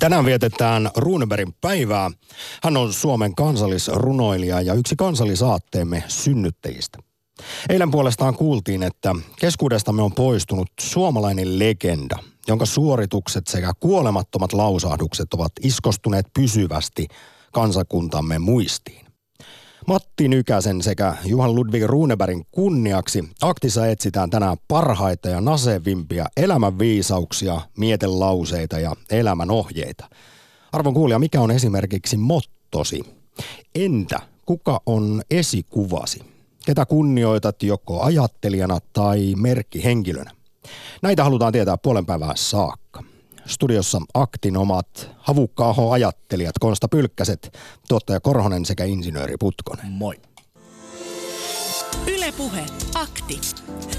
[0.00, 2.10] Tänään vietetään Runebergin päivää.
[2.62, 6.98] Hän on Suomen kansallisrunoilija ja yksi kansallisaatteemme synnyttäjistä.
[7.68, 12.16] Eilen puolestaan kuultiin, että keskuudestamme on poistunut suomalainen legenda,
[12.48, 17.06] jonka suoritukset sekä kuolemattomat lausahdukset ovat iskostuneet pysyvästi
[17.52, 19.09] kansakuntamme muistiin.
[19.90, 28.78] Matti Nykäsen sekä Juhan Ludvig Runebergin kunniaksi aktissa etsitään tänään parhaita ja nasevimpia elämänviisauksia, mietelauseita
[28.78, 30.08] ja elämän ohjeita.
[30.72, 33.02] Arvon kuulija, mikä on esimerkiksi mottosi?
[33.74, 36.20] Entä kuka on esikuvasi?
[36.66, 40.30] Ketä kunnioitat joko ajattelijana tai merkkihenkilönä?
[41.02, 43.09] Näitä halutaan tietää puolen päivää saakka.
[43.46, 47.58] Studiossa Aktin omat havukka ajattelijat Konsta Pylkkäset,
[47.88, 49.92] tuottaja Korhonen sekä insinööri Putkonen.
[49.92, 50.20] Moi.
[52.06, 53.40] Ylepuhe Akti.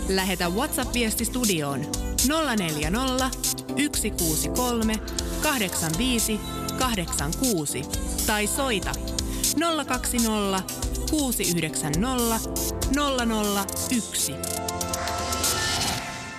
[0.09, 1.85] Lähetä WhatsApp-viesti studioon
[2.57, 3.29] 040
[3.95, 4.99] 163
[5.41, 6.39] 85
[6.79, 7.81] 86
[8.27, 8.91] tai soita
[9.87, 10.63] 020
[11.11, 12.39] 690
[13.89, 14.35] 001.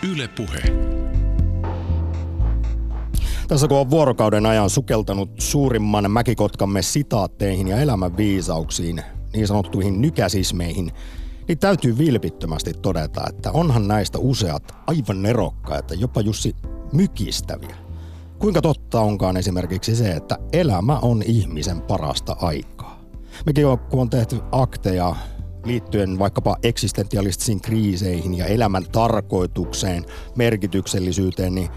[0.02, 0.62] Ylepuhe.
[3.52, 10.92] Tässä kun on vuorokauden ajan sukeltanut suurimman mäkikotkamme sitaatteihin ja elämän viisauksiin, niin sanottuihin nykäsismeihin,
[11.48, 16.56] niin täytyy vilpittömästi todeta, että onhan näistä useat aivan nerokkaita, jopa Jussi
[16.92, 17.76] mykistäviä.
[18.38, 23.00] Kuinka totta onkaan esimerkiksi se, että elämä on ihmisen parasta aikaa.
[23.46, 25.16] Mekin on, kun on tehty akteja
[25.64, 30.04] liittyen vaikkapa eksistentialistisiin kriiseihin ja elämän tarkoitukseen,
[30.36, 31.68] merkityksellisyyteen, niin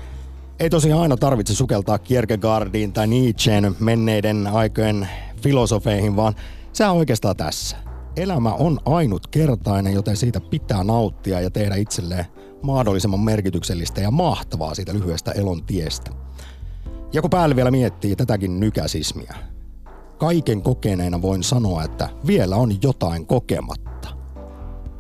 [0.60, 5.10] ei tosiaan aina tarvitse sukeltaa Kierkegaardiin tai Nietzscheen menneiden aikojen
[5.42, 6.36] filosofeihin, vaan
[6.74, 7.78] se on oikeastaan tässä.
[8.16, 12.26] Elämä on ainutkertainen, joten siitä pitää nauttia ja tehdä itselleen
[12.62, 16.12] mahdollisimman merkityksellistä ja mahtavaa siitä lyhyestä elon tiestä.
[17.14, 19.36] Ja kun päälle vielä miettii tätäkin nykäsismiä,
[20.18, 24.10] kaiken kokeneena voin sanoa, että vielä on jotain kokematta.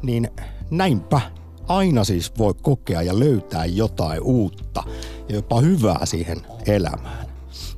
[0.03, 0.29] Niin
[0.71, 1.21] näinpä
[1.67, 4.83] aina siis voi kokea ja löytää jotain uutta
[5.29, 7.27] ja jopa hyvää siihen elämään.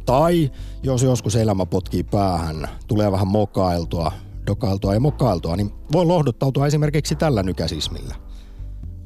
[0.06, 0.52] Tai
[0.84, 4.12] jos joskus elämä potkii päähän, tulee vähän mokailtua,
[4.48, 8.16] dokailtua ja mokailtua, niin voi lohduttautua esimerkiksi tällä nykäsismillä.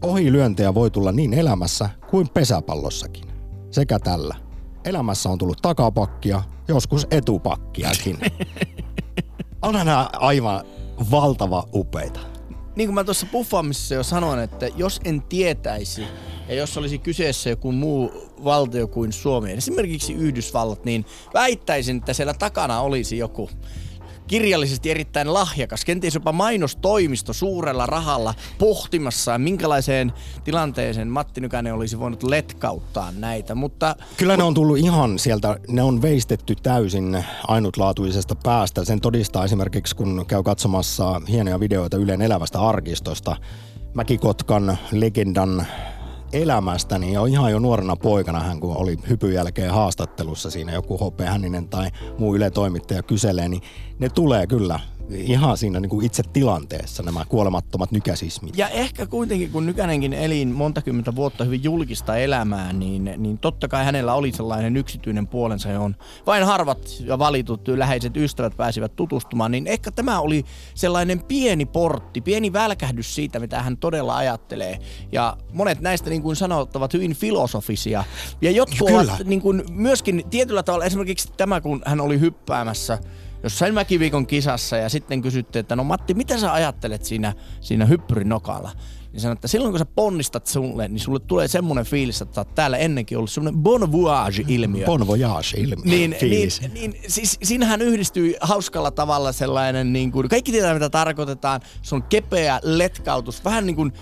[0.01, 3.23] Ohilyöntejä voi tulla niin elämässä kuin pesäpallossakin.
[3.71, 4.35] Sekä tällä.
[4.85, 8.17] Elämässä on tullut takapakkia, joskus etupakkiakin.
[9.61, 10.65] On nämä aivan
[11.11, 12.30] valtava upeita
[12.75, 16.03] niin kuin mä tuossa puffaamisessa jo sanoin, että jos en tietäisi
[16.47, 18.11] ja jos olisi kyseessä joku muu
[18.43, 23.49] valtio kuin Suomi, esimerkiksi Yhdysvallat, niin väittäisin, että siellä takana olisi joku
[24.31, 32.23] kirjallisesti erittäin lahjakas, kenties jopa mainostoimisto suurella rahalla pohtimassa, minkälaiseen tilanteeseen Matti Nykänen olisi voinut
[32.23, 33.55] letkauttaa näitä.
[33.55, 38.85] Mutta, Kyllä ne on tullut ihan sieltä, ne on veistetty täysin ainutlaatuisesta päästä.
[38.85, 43.35] Sen todistaa esimerkiksi, kun käy katsomassa hienoja videoita Ylen elävästä arkistosta.
[43.93, 45.67] Mäkikotkan legendan
[46.33, 50.97] elämästä, niin jo ihan jo nuorena poikana hän kun oli hypyn jälkeen haastattelussa siinä joku
[50.97, 51.19] H.P.
[51.19, 53.61] Hänninen tai muu Yle toimittaja kyselee, niin
[53.99, 54.79] ne tulee kyllä
[55.13, 58.57] ihan siinä niin kuin itse tilanteessa nämä kuolemattomat nykäsismit.
[58.57, 63.67] Ja ehkä kuitenkin, kun Nykänenkin eli monta kymmentä vuotta hyvin julkista elämää, niin, niin totta
[63.67, 65.95] kai hänellä oli sellainen yksityinen puolensa, johon
[66.25, 70.43] vain harvat ja valitut läheiset ystävät pääsivät tutustumaan, niin ehkä tämä oli
[70.75, 74.79] sellainen pieni portti, pieni välkähdys siitä, mitä hän todella ajattelee.
[75.11, 78.03] Ja monet näistä, niin kuin sanot, ovat hyvin filosofisia.
[78.41, 82.97] Ja jotkut ovat niin kuin, myöskin tietyllä tavalla, esimerkiksi tämä, kun hän oli hyppäämässä
[83.43, 88.71] jossain mäkiviikon kisassa ja sitten kysyttiin, että no Matti, mitä sä ajattelet siinä, siinä hyppyrinokalla?
[89.11, 92.41] Niin sanoin, että silloin kun sä ponnistat sulle, niin sulle tulee semmoinen fiilis, että sä
[92.41, 94.85] oot täällä ennenkin ollut semmoinen bon voyage-ilmiö.
[94.85, 95.85] Bon voyage-ilmiö.
[95.85, 101.61] Niin, niin, niin siis, siinähän yhdistyy hauskalla tavalla sellainen, niin kuin, kaikki tietää mitä tarkoitetaan,
[101.81, 103.93] se on kepeä letkautus, vähän niin kuin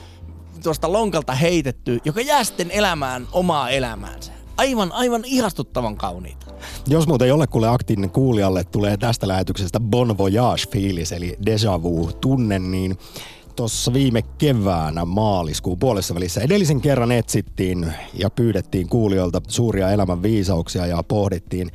[0.64, 4.39] tuosta lonkalta heitetty, joka jää sitten elämään omaa elämäänsä.
[4.60, 6.46] Aivan, aivan ihastuttavan kauniita.
[6.88, 12.98] Jos muuten jollekulle aktiivinen kuulijalle tulee tästä lähetyksestä Bon Voyage-fiilis, eli déjà vu-tunne, niin
[13.56, 20.88] tuossa viime keväänä maaliskuun puolessa välissä edellisen kerran etsittiin ja pyydettiin kuulijoilta suuria elämän viisauksia
[20.88, 21.72] ja pohdittiin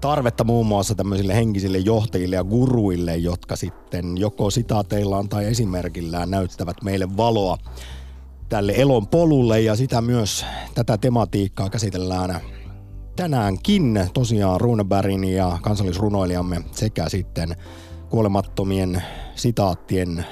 [0.00, 6.76] tarvetta muun muassa tämmöisille henkisille johtajille ja guruille, jotka sitten joko sitaateillaan tai esimerkillään näyttävät
[6.82, 7.58] meille valoa
[8.48, 12.40] tälle elon polulle ja sitä myös tätä tematiikkaa käsitellään
[13.16, 17.56] tänäänkin tosiaan Runebergin ja kansallisrunoilijamme sekä sitten
[18.08, 19.02] kuolemattomien
[19.34, 20.26] sitaattien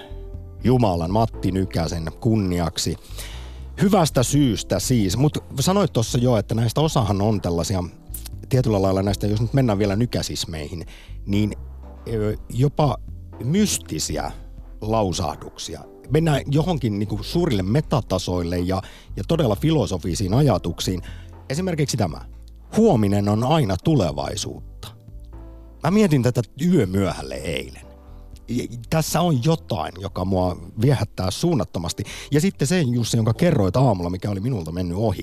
[0.64, 2.96] Jumalan Matti Nykäsen kunniaksi.
[3.82, 7.84] Hyvästä syystä siis, mutta sanoit tuossa jo, että näistä osahan on tällaisia
[8.48, 10.86] tietyllä lailla näistä, jos nyt mennään vielä nykäsismeihin,
[11.26, 11.52] niin
[12.48, 12.96] jopa
[13.44, 14.32] mystisiä
[14.80, 15.80] lausahduksia.
[16.10, 18.82] Mennään johonkin niin kuin suurille metatasoille ja,
[19.16, 21.02] ja todella filosofisiin ajatuksiin.
[21.48, 22.20] Esimerkiksi tämä.
[22.76, 24.88] Huominen on aina tulevaisuutta.
[25.82, 27.86] Mä mietin tätä yömyöhälle eilen.
[28.90, 32.04] Tässä on jotain, joka mua viehättää suunnattomasti.
[32.30, 35.22] Ja sitten se Jussi, jonka kerroit aamulla, mikä oli minulta mennyt ohi.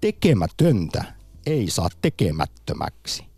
[0.00, 1.04] Tekemätöntä
[1.46, 3.33] ei saa tekemättömäksi.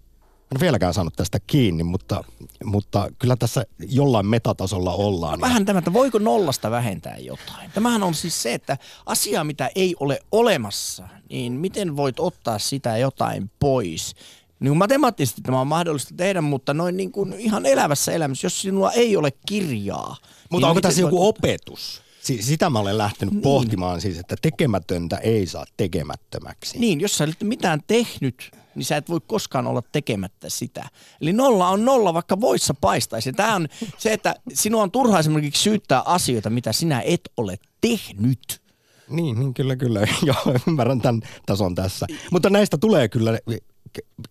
[0.55, 2.25] En vieläkään saanut tästä kiinni, mutta,
[2.65, 5.41] mutta kyllä tässä jollain metatasolla ollaan.
[5.41, 7.71] Vähän tämä, että voiko nollasta vähentää jotain?
[7.75, 12.97] Tämähän on siis se, että asia, mitä ei ole olemassa, niin miten voit ottaa sitä
[12.97, 14.15] jotain pois?
[14.61, 18.63] Niin kuin matemaattisesti tämä on mahdollista tehdä, mutta noin niin kuin ihan elävässä elämässä, jos
[18.63, 20.17] sinulla ei ole kirjaa.
[20.51, 21.37] Mutta niin onko tässä joku voit...
[21.39, 22.03] opetus?
[22.41, 23.43] Sitä mä olen lähtenyt niin.
[23.43, 26.79] pohtimaan siis, että tekemätöntä ei saa tekemättömäksi.
[26.79, 30.85] Niin, jos sä olet mitään tehnyt, niin sä et voi koskaan olla tekemättä sitä.
[31.21, 33.33] Eli nolla on nolla, vaikka voissa paistaisi.
[33.33, 33.69] Tämä on
[33.99, 38.67] se, että sinua on turha esimerkiksi syyttää asioita, mitä sinä et ole tehnyt.
[39.09, 40.01] Niin, niin kyllä, kyllä.
[40.23, 42.07] Joo, ymmärrän tämän tason tässä.
[42.31, 43.39] Mutta näistä tulee kyllä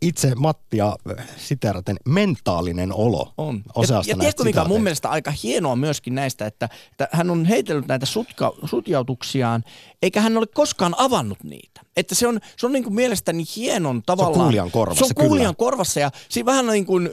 [0.02, 0.96] itse Mattia
[1.38, 3.64] siteraten mentaalinen olo on.
[3.76, 7.46] Ja, ja tiedätkö mikä on mun mielestä aika hienoa myöskin näistä, että, että hän on
[7.46, 9.64] heitellyt näitä sutka, sutjautuksiaan,
[10.02, 11.85] eikä hän ole koskaan avannut niitä.
[11.98, 14.34] Että se on, se on niin kuin mielestäni hienon tavallaan.
[14.34, 15.70] Se on kuulijan korvassa, Se on kuulijan kyllä.
[15.70, 17.10] korvassa ja siinä vähän niin kuin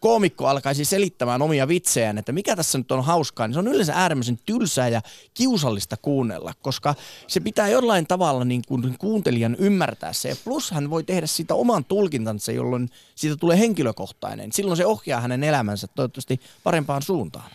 [0.00, 3.92] koomikko alkaisi selittämään omia vitsejään, että mikä tässä nyt on hauskaa, niin se on yleensä
[3.96, 5.02] äärimmäisen tylsää ja
[5.34, 6.94] kiusallista kuunnella, koska
[7.26, 10.28] se pitää jollain tavalla niin kuin kuuntelijan ymmärtää se.
[10.28, 14.52] Ja plus hän voi tehdä sitä oman tulkintansa, jolloin siitä tulee henkilökohtainen.
[14.52, 17.50] Silloin se ohjaa hänen elämänsä toivottavasti parempaan suuntaan.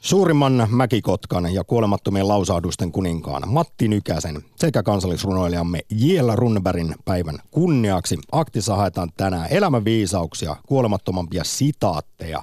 [0.00, 8.76] Suurimman mäkikotkan ja kuolemattomien lausahdusten kuninkaan Matti Nykäsen sekä kansallisrunoilijamme Jiela Runbergin päivän kunniaksi aktissa
[8.76, 12.42] haetaan tänään elämänviisauksia, kuolemattomampia sitaatteja.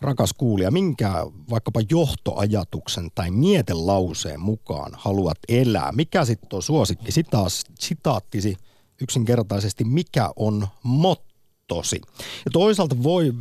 [0.00, 1.12] Rakas kuulija, minkä
[1.50, 5.92] vaikkapa johtoajatuksen tai mietelauseen mukaan haluat elää?
[5.92, 8.56] Mikä sitten on suosikki sitaas, sitaattisi
[9.00, 12.00] yksinkertaisesti, mikä on mottosi?
[12.44, 13.32] Ja toisaalta voi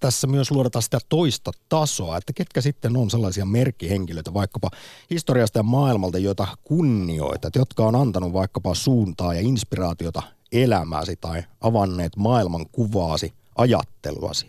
[0.00, 4.70] tässä myös luodaan sitä toista tasoa, että ketkä sitten on sellaisia merkkihenkilöitä vaikkapa
[5.10, 10.22] historiasta ja maailmalta, joita kunnioitat, jotka on antanut vaikkapa suuntaa ja inspiraatiota
[10.52, 14.48] elämääsi tai avanneet maailman kuvaasi, ajatteluasi.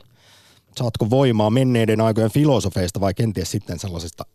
[0.78, 4.26] Saatko voimaa menneiden aikojen filosofeista vai kenties sitten sellaisista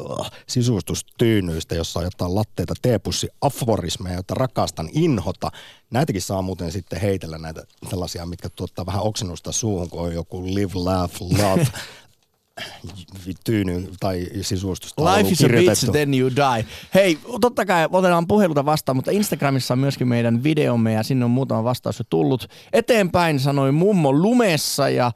[0.00, 5.50] uh, sisustustyynyistä, jossa on jotain latteita teepussi aforismeja, joita rakastan inhota.
[5.90, 10.44] Näitäkin saa muuten sitten heitellä näitä sellaisia, mitkä tuottaa vähän oksennusta suuhun, kun on joku
[10.44, 11.66] live, laugh, love
[13.44, 16.66] tyyny tai sisustusta Life is a bitch, then you die.
[16.94, 21.30] Hei, totta kai otetaan puheluta vastaan, mutta Instagramissa on myöskin meidän videomme ja sinne on
[21.30, 22.46] muutama vastaus jo tullut.
[22.72, 25.12] Eteenpäin sanoi mummo lumessa ja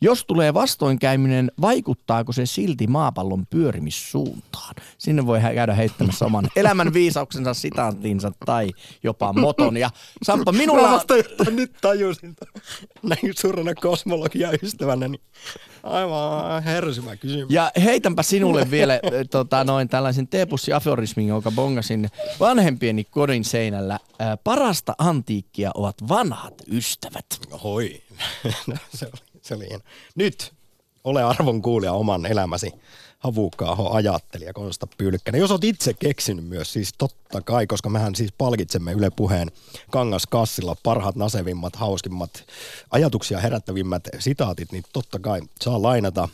[0.00, 4.74] jos tulee vastoinkäyminen, vaikuttaako se silti maapallon pyörimissuuntaan?
[4.98, 8.70] Sinne voi käydä heittämässä oman elämän viisauksensa, sitaattinsa tai
[9.02, 9.76] jopa moton.
[9.76, 9.90] Ja
[10.22, 10.88] Sampa, minulla...
[10.88, 11.14] Mä vasta
[11.50, 12.36] nyt tajusin
[13.02, 15.22] näin suurena kosmologia ystävänä, niin
[15.82, 17.50] aivan hersymä kysymys.
[17.50, 19.00] Ja heitänpä sinulle vielä
[19.30, 22.08] tota, noin tällaisen teepussi-aforismin, jonka bongasin
[22.40, 23.98] vanhempieni kodin seinällä.
[24.44, 27.26] parasta antiikkia ovat vanhat ystävät.
[27.62, 28.02] Hoi,
[28.94, 29.84] se oli se oli hieno.
[30.14, 30.52] Nyt
[31.04, 32.72] ole arvon kuulija oman elämäsi
[33.18, 35.40] havukaaho ajattelija Konsta Pylkkänen.
[35.40, 39.50] Jos olet itse keksinyt myös, siis totta kai, koska mehän siis palkitsemme Yle Puheen
[39.90, 42.44] kangaskassilla parhaat, nasevimmat, hauskimmat,
[42.90, 46.28] ajatuksia herättävimmät sitaatit, niin totta kai saa lainata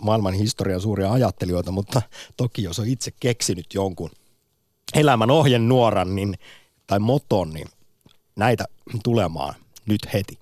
[0.00, 2.02] maailman historian suuria ajattelijoita, mutta
[2.36, 4.10] toki jos on itse keksinyt jonkun
[4.94, 6.34] elämän ohjenuoran niin,
[6.86, 7.68] tai moton, niin
[8.36, 8.64] näitä
[9.04, 9.54] tulemaan
[9.86, 10.41] nyt heti.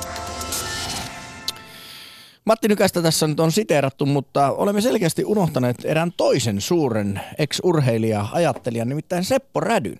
[2.45, 8.89] Matti Nykästä tässä nyt on siteerattu, mutta olemme selkeästi unohtaneet erään toisen suuren ex-urheilija, ajattelijan,
[8.89, 9.99] nimittäin Seppo Rädyn.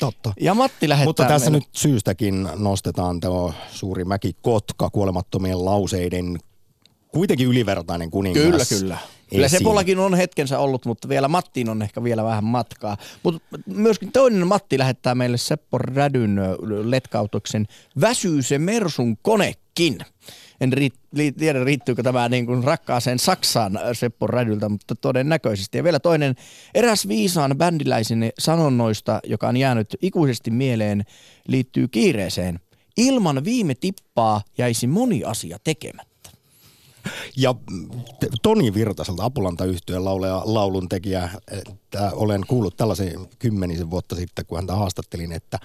[0.00, 0.32] Totta.
[0.40, 1.66] Ja Matti lähettää Mutta tässä meille...
[1.66, 6.38] nyt syystäkin nostetaan tuo suuri mäki Kotka kuolemattomien lauseiden
[7.08, 8.42] kuitenkin ylivertainen kuningas.
[8.42, 8.98] Kyllä, kyllä.
[9.30, 12.96] Kyllä Sepollakin on hetkensä ollut, mutta vielä Mattiin on ehkä vielä vähän matkaa.
[13.22, 16.40] Mutta myöskin toinen Matti lähettää meille Seppo Rädyn
[16.84, 17.66] letkautuksen
[18.00, 19.98] Väsyy se Mersun konekin.
[20.60, 20.90] En ri,
[21.38, 25.78] tiedä, riittyykö tämä niin kuin rakkaaseen Saksaan Seppo Rädyltä, mutta todennäköisesti.
[25.78, 26.34] Ja vielä toinen,
[26.74, 31.04] eräs viisaan bändiläisen sanonnoista, joka on jäänyt ikuisesti mieleen,
[31.48, 32.60] liittyy kiireeseen.
[32.96, 36.30] Ilman viime tippaa jäisi moni asia tekemättä.
[37.36, 37.54] Ja
[38.42, 44.74] Toni Virtaselta, Apulanta-yhtyön laulaja, laulun tekijä, että olen kuullut tällaisen kymmenisen vuotta sitten, kun häntä
[44.74, 45.58] haastattelin, että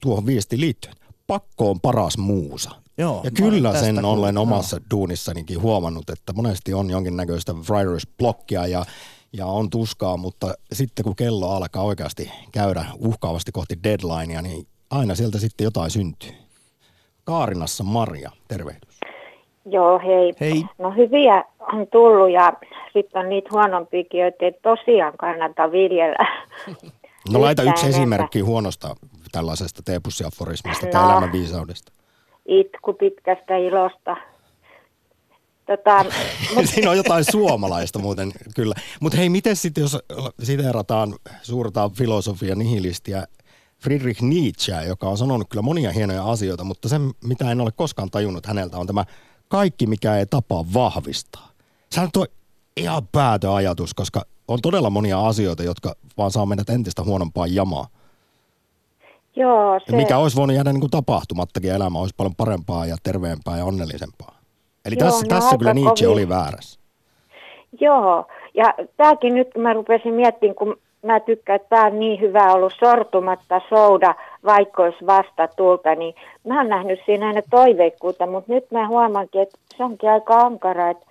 [0.00, 0.94] tuohon viesti liittyen,
[1.26, 2.70] pakko on paras muusa.
[2.98, 8.84] Joo, ja kyllä sen olen omassa duunissanikin huomannut, että monesti on jonkinnäköistä writer's blockia ja,
[9.32, 15.14] ja on tuskaa, mutta sitten kun kello alkaa oikeasti käydä uhkaavasti kohti deadlinea, niin aina
[15.14, 16.30] sieltä sitten jotain syntyy.
[17.24, 19.00] Kaarinassa Maria, tervehdys.
[19.70, 20.34] Joo, hei.
[20.40, 20.64] Hei.
[20.78, 22.52] No hyviä on tullut ja
[22.92, 26.26] sitten on niitä huonompiakin, joita ei tosiaan kannata viljellä.
[27.32, 28.96] No laita yksi esimerkki huonosta
[29.32, 31.10] tällaisesta teepussiaforismista tai No.
[31.10, 31.92] elämänviisaudesta.
[32.48, 34.16] Itku pitkästä ilosta.
[35.66, 36.04] Tota,
[36.74, 38.74] Siinä on jotain suomalaista muuten, kyllä.
[39.00, 39.98] Mutta hei, miten sitten, jos
[40.42, 43.26] siteerataan suurta filosofia nihilistiä
[43.78, 48.10] Friedrich Nietzsche, joka on sanonut kyllä monia hienoja asioita, mutta se, mitä en ole koskaan
[48.10, 49.04] tajunnut häneltä, on tämä
[49.48, 51.50] kaikki, mikä ei tapaa vahvistaa.
[51.90, 52.26] Sehän on
[52.76, 57.88] ihan päätö ajatus, koska on todella monia asioita, jotka vaan saa meidät entistä huonompaan jamaa.
[59.36, 59.96] Joo, Se...
[59.96, 64.36] Mikä olisi voinut jäädä niin kuin tapahtumattakin, elämä olisi paljon parempaa ja terveempää ja onnellisempaa.
[64.84, 66.12] Eli Joo, tässä, no tässä kyllä Nietzsche kovin.
[66.12, 66.80] oli väärässä.
[67.80, 68.26] joo.
[68.54, 72.52] Ja tämäkin nyt, kun mä rupesin miettimään, kun mä tykkään, että tämä on niin hyvä
[72.52, 74.14] ollut sortumatta souda,
[74.44, 76.14] vaikka olisi vasta tulta, niin
[76.46, 80.90] mä oon nähnyt siinä aina toiveikkuutta, mutta nyt mä huomaankin, että se onkin aika ankara,
[80.90, 81.06] että,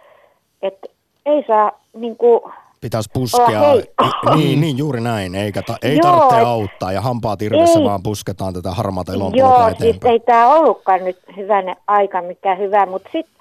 [0.62, 0.88] että
[1.26, 2.42] ei saa niin kuin,
[2.86, 3.62] Pitäisi puskea.
[3.62, 4.36] Oh, hei.
[4.36, 5.36] Niin, niin, juuri näin.
[5.36, 7.86] Eikä ta- ei Joo, tarvitse et- auttaa ja hampaat irvessä Ei.
[7.86, 10.12] vaan pusketaan tätä harmaata Joo, elonpolkua siis eteenpäin.
[10.14, 13.36] ei tämä ollutkaan nyt hyvänä aika, mikä hyvä, mutta sitten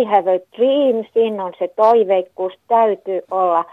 [0.00, 3.64] I have a dream, siinä on se toiveikkuus, täytyy olla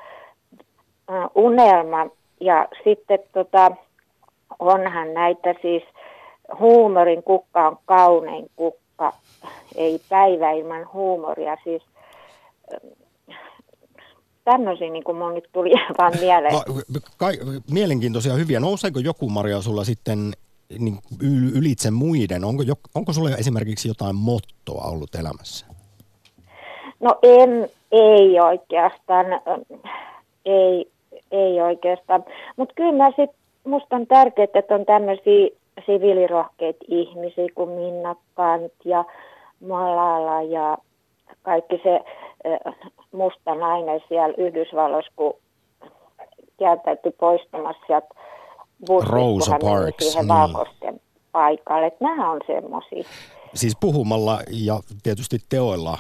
[1.36, 2.06] unelma.
[2.40, 3.72] Ja sitten tota,
[4.60, 5.84] onhan näitä siis,
[6.60, 9.14] huumorin kukka on kaunein kukka,
[9.76, 11.84] ei päivä ilman huumoria, siis
[14.44, 16.56] tämmöisiä niin kuin mun nyt tuli vaan mieleen.
[16.56, 16.64] A-
[17.18, 17.34] Kai,
[17.72, 18.60] mielenkiintoisia hyviä.
[18.60, 20.34] Nouseeko joku, Maria, sulla sitten
[20.80, 22.44] niin yl- ylitse muiden?
[22.44, 25.66] Onko, jo, onko sulla esimerkiksi jotain mottoa ollut elämässä?
[27.00, 29.26] No en, ei oikeastaan,
[30.46, 30.92] ei,
[31.32, 32.24] ei oikeastaan.
[32.58, 33.32] Mutta kyllä mä sit,
[33.64, 35.50] musta on tärkeää, että on tämmöisiä
[35.86, 39.06] siviilirohkeita ihmisiä kuin Minna Kant ja
[39.68, 40.78] Malala ja
[41.42, 42.00] kaikki se
[43.12, 45.34] musta nainen siellä Yhdysvalloissa, kun
[46.58, 48.08] kieltäytyi poistumassa sieltä
[48.88, 50.28] bussista, Rosa kun hän meni Parks, siihen niin.
[50.28, 51.88] valkoisten paikalle.
[51.88, 53.04] Että nämä on semmoisia.
[53.54, 55.98] Siis puhumalla ja tietysti teoilla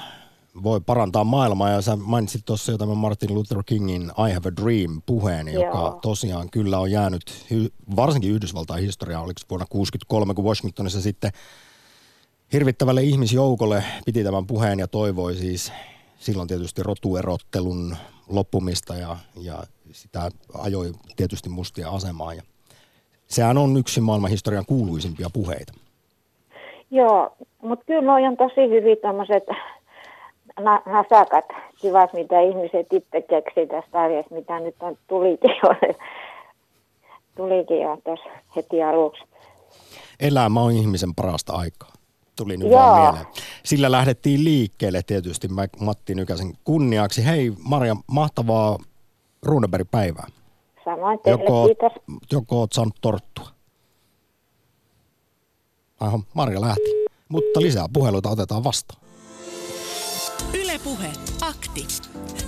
[0.64, 1.70] voi parantaa maailmaa.
[1.70, 5.78] Ja sä mainitsit tuossa jo tämän Martin Luther Kingin I Have a Dream puheen, joka
[5.78, 6.00] Joo.
[6.02, 7.24] tosiaan kyllä on jäänyt
[7.96, 11.32] varsinkin Yhdysvaltain historiaa, oliko vuonna 1963, kun Washingtonissa sitten
[12.54, 15.72] hirvittävälle ihmisjoukolle piti tämän puheen ja toivoi siis
[16.22, 17.96] silloin tietysti rotuerottelun
[18.30, 22.34] loppumista ja, ja sitä ajoi tietysti mustia asemaa.
[22.34, 22.42] Ja
[23.28, 25.74] sehän on yksi maailman historian kuuluisimpia puheita.
[26.92, 29.44] Joo, mutta kyllä on tosi hyvin tämmöiset
[30.60, 31.46] na- nasakat,
[31.82, 35.94] kivat, mitä ihmiset itse keksii tästä arjesta, mitä nyt on, tulikin jo,
[37.36, 39.24] tulikin jo tuossa heti aluksi.
[40.20, 41.91] Elämä on ihmisen parasta aikaa.
[42.42, 42.80] Tuli nyt Joo.
[42.80, 43.34] vaan mieleen.
[43.66, 45.48] Sillä lähdettiin liikkeelle tietysti
[45.80, 47.26] Matti Nykäsen kunniaksi.
[47.26, 48.78] Hei Marja, mahtavaa
[49.44, 50.28] Runeberg-päivää.
[50.86, 51.92] Samoin teille, Joko, kiitos.
[52.32, 53.48] joko oot saanut torttua?
[56.00, 57.06] Aha, Marja lähti.
[57.30, 59.02] Mutta lisää puheluita otetaan vastaan.
[60.54, 61.12] Yle Puhe.
[61.42, 61.88] Akti.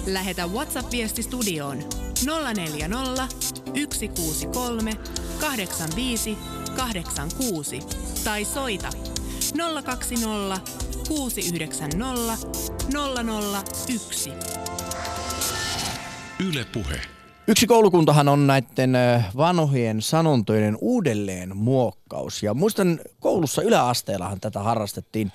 [0.07, 1.77] Lähetä WhatsApp-viesti studioon
[2.55, 3.27] 040
[3.93, 4.91] 163
[5.39, 6.37] 85
[6.77, 7.79] 86
[8.23, 8.89] tai soita
[9.83, 10.59] 020
[11.07, 12.37] 690
[13.97, 14.31] 001.
[16.49, 17.01] Yle Puhe.
[17.47, 18.97] Yksi koulukuntahan on näiden
[19.37, 22.43] vanhojen sanontojen uudelleen muokkaus.
[22.43, 25.31] Ja muistan koulussa yläasteellahan tätä harrastettiin.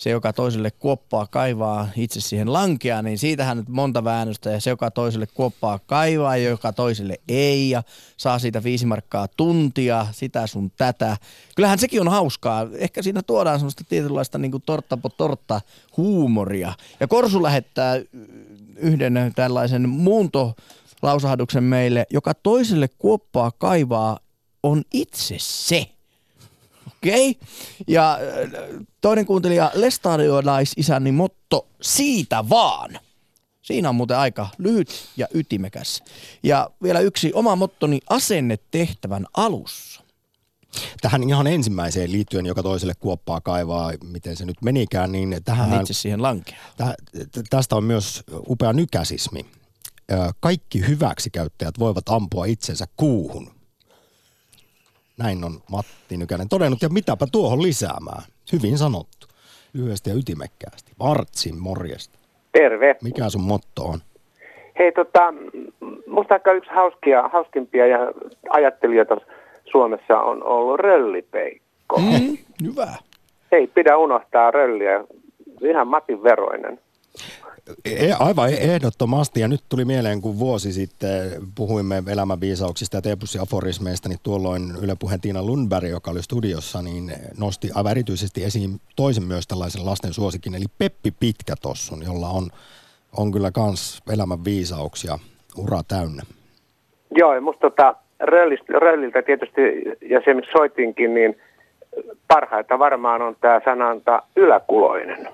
[0.00, 4.50] Se, joka toiselle kuoppaa kaivaa, itse siihen lankea, niin siitähän nyt monta väännöstä.
[4.50, 7.70] Ja se, joka toiselle kuoppaa kaivaa ja joka toiselle ei.
[7.70, 7.82] Ja
[8.16, 11.16] saa siitä viisi markkaa tuntia, sitä sun tätä.
[11.56, 12.66] Kyllähän sekin on hauskaa.
[12.78, 15.60] Ehkä siinä tuodaan semmoista tietynlaista niin kuin tortta po tortta
[15.96, 16.72] huumoria.
[17.00, 17.96] Ja Korsu lähettää
[18.76, 20.54] yhden tällaisen muunto
[21.02, 24.18] lausahduksen meille, joka toiselle kuoppaa kaivaa,
[24.62, 25.86] on itse se.
[27.06, 27.30] Okei.
[27.30, 27.46] Okay.
[27.88, 32.98] Ja äh, toinen kuuntelija, lestadiolais-isäni motto, siitä vaan.
[33.62, 36.02] Siinä on muuten aika lyhyt ja ytimekäs.
[36.42, 40.02] Ja vielä yksi oma mottoni, asenne tehtävän alussa.
[41.00, 45.92] Tähän ihan ensimmäiseen liittyen, joka toiselle kuoppaa kaivaa, miten se nyt menikään, niin tähän, Itse
[45.92, 46.72] siihen lankeaa.
[46.76, 46.94] tä,
[47.50, 49.46] tästä on myös upea nykäsismi.
[50.40, 53.59] Kaikki hyväksikäyttäjät voivat ampua itsensä kuuhun.
[55.22, 58.22] Näin on Matti Nykänen todennut, ja mitäpä tuohon lisäämään.
[58.52, 59.26] Hyvin sanottu.
[59.74, 60.92] Lyhyesti ja ytimekkäästi.
[61.00, 62.18] Artsin morjesta.
[62.52, 62.96] Terve.
[63.02, 63.98] Mikä sun motto on?
[64.78, 65.34] Hei, tota,
[66.06, 67.98] musta aika yksi hauskia, hauskimpia ja
[68.50, 69.16] ajattelijoita
[69.70, 71.98] Suomessa on ollut röllipeikko.
[71.98, 72.94] Mm, hyvä.
[73.52, 75.04] Ei pidä unohtaa rölliä.
[75.62, 76.78] Ihan Matin veroinen.
[77.84, 84.18] E- aivan ehdottomasti, ja nyt tuli mieleen, kun vuosi sitten puhuimme elämänviisauksista ja teepussiaforismeista, niin
[84.22, 89.46] tuolloin Yle Puheen Tiina Lundberg, joka oli studiossa, niin nosti aivan erityisesti esiin toisen myös
[89.46, 92.50] tällaisen lasten suosikin, eli Peppi Pitkätossun, jolla on,
[93.16, 95.18] on kyllä kans elämänviisauksia
[95.56, 96.22] ura täynnä.
[97.10, 97.94] Joo, ja musta tota,
[98.80, 99.60] rölliltä tietysti,
[100.10, 101.36] ja se miksi soitinkin, niin
[102.28, 105.28] parhaita varmaan on tämä sananta yläkuloinen.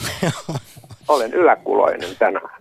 [1.10, 2.60] Olen yläkuloinen tänään.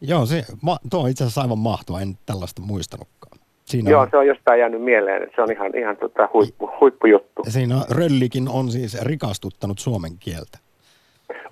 [0.00, 3.38] Joo, se, ma, tuo on itse asiassa aivan mahtava, en tällaista muistanutkaan.
[3.64, 6.70] Siinä Joo, on, se on jostain jäänyt mieleen, että se on ihan, ihan tota huippu,
[6.80, 7.42] huippujuttu.
[7.48, 10.58] siinä röllikin on siis rikastuttanut suomen kieltä.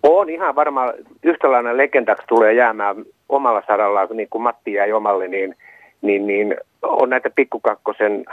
[0.03, 2.97] On ihan varmaan yhtälainen legendaksi tulee jäämään
[3.29, 5.57] omalla saralla, niin kuin Matti jäi omalle, niin,
[6.03, 8.25] niin, niin on näitä pikkukakkosen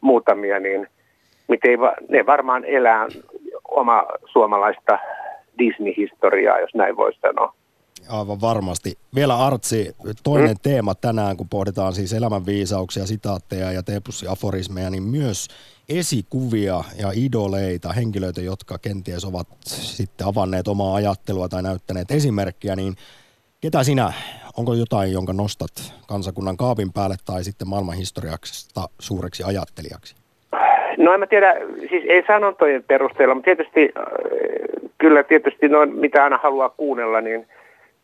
[0.00, 0.86] muutamia, niin
[1.48, 1.78] miten
[2.08, 3.06] ne varmaan elää
[3.68, 4.98] oma suomalaista
[5.58, 7.54] Disney-historiaa, jos näin voi sanoa.
[8.08, 8.98] Aivan varmasti.
[9.14, 15.48] Vielä Artsi, toinen teema tänään, kun pohditaan siis elämänviisauksia, sitaatteja ja teepussiaforismeja, niin myös
[15.88, 22.94] esikuvia ja idoleita, henkilöitä, jotka kenties ovat sitten avanneet omaa ajattelua tai näyttäneet esimerkkiä, niin
[23.60, 24.12] ketä sinä,
[24.56, 30.23] onko jotain, jonka nostat kansakunnan kaapin päälle tai sitten maailman historiaksesta suureksi ajattelijaksi?
[30.98, 31.54] No en mä tiedä,
[31.90, 34.04] siis ei sanontojen perusteella, mutta tietysti äh,
[34.98, 37.46] kyllä tietysti noin, mitä aina haluaa kuunnella, niin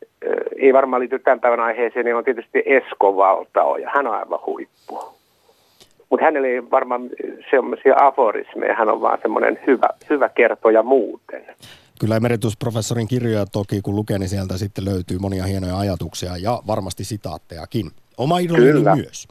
[0.03, 3.90] äh, ei varmaan liity tämän päivän aiheeseen, niin on tietysti Esko Valtaoja.
[3.94, 5.20] Hän on aivan huippu.
[6.11, 7.11] Mutta hänellä ei varmaan
[7.50, 11.46] semmoisia aforismeja, hän on vaan semmoinen hyvä, hyvä kertoja muuten.
[12.00, 17.05] Kyllä emeritusprofessorin kirjoja toki, kun lukee, niin sieltä sitten löytyy monia hienoja ajatuksia ja varmasti
[17.05, 17.90] sitaattejakin.
[18.18, 18.96] Oma idolini Kyllä.
[18.96, 19.29] myös.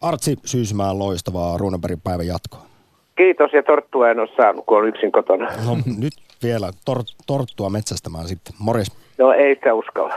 [0.00, 2.67] Artsi Syysmään loistavaa Runebergin päivän jatkoa.
[3.18, 5.48] Kiitos ja torttua en ole saanut, kun on yksin kotona.
[5.66, 8.54] No nyt vielä tor- torttua metsästämään sitten.
[8.58, 8.92] Morjes.
[9.18, 10.14] No ei sitä uskalla.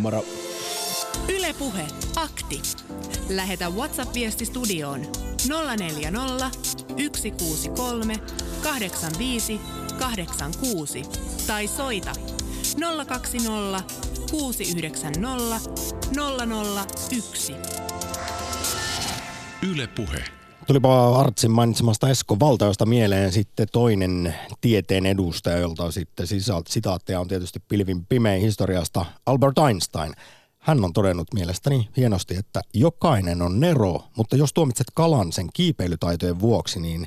[0.00, 0.24] Moro.
[1.28, 1.82] Ylepuhe
[2.16, 2.60] akti.
[3.28, 5.00] Lähetä WhatsApp-viesti studioon
[5.78, 6.50] 040
[7.12, 8.14] 163
[8.62, 9.60] 85
[9.98, 11.02] 86
[11.46, 12.12] tai soita
[13.06, 13.80] 020
[14.30, 15.70] 690
[17.16, 17.54] 001.
[19.72, 20.41] Yle Puhe.
[20.66, 26.26] Tulipa Artsin mainitsemasta Esko Valtaosta mieleen sitten toinen tieteen edustaja, jolta sitten
[26.66, 30.12] sitaatteja on tietysti pilvin pimein historiasta, Albert Einstein.
[30.58, 36.40] Hän on todennut mielestäni hienosti, että jokainen on nero, mutta jos tuomitset kalan sen kiipeilytaitojen
[36.40, 37.06] vuoksi, niin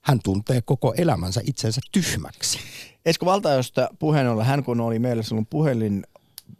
[0.00, 2.58] hän tuntee koko elämänsä itsensä tyhmäksi.
[3.06, 6.06] Esko Valtajosta puheen ollen, hän kun oli meillä silloin puhelin,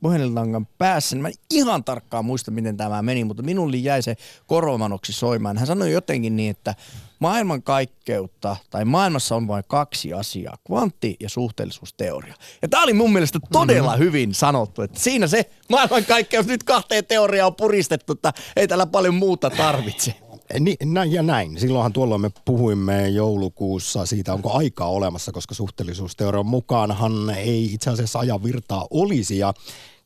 [0.01, 4.16] puhelinlangan päässä, niin mä en ihan tarkkaan muista, miten tämä meni, mutta minulle jäi se
[4.47, 5.59] korvamanoksi soimaan.
[5.59, 6.75] Hän sanoi jotenkin niin, että
[7.18, 12.35] maailmankaikkeutta tai maailmassa on vain kaksi asiaa, kvantti- ja suhteellisuusteoria.
[12.62, 14.05] Ja tämä oli mun mielestä todella mm-hmm.
[14.05, 19.14] hyvin sanottu, että siinä se maailmankaikkeus nyt kahteen teoriaan on puristettu, että ei tällä paljon
[19.14, 20.14] muuta tarvitse.
[20.61, 21.61] Ni, näin ja näin.
[21.61, 28.18] Silloinhan tuolloin me puhuimme joulukuussa siitä, onko aikaa olemassa, koska suhteellisuusteorian mukaanhan ei itse asiassa
[28.18, 29.54] ajan virtaa olisi ja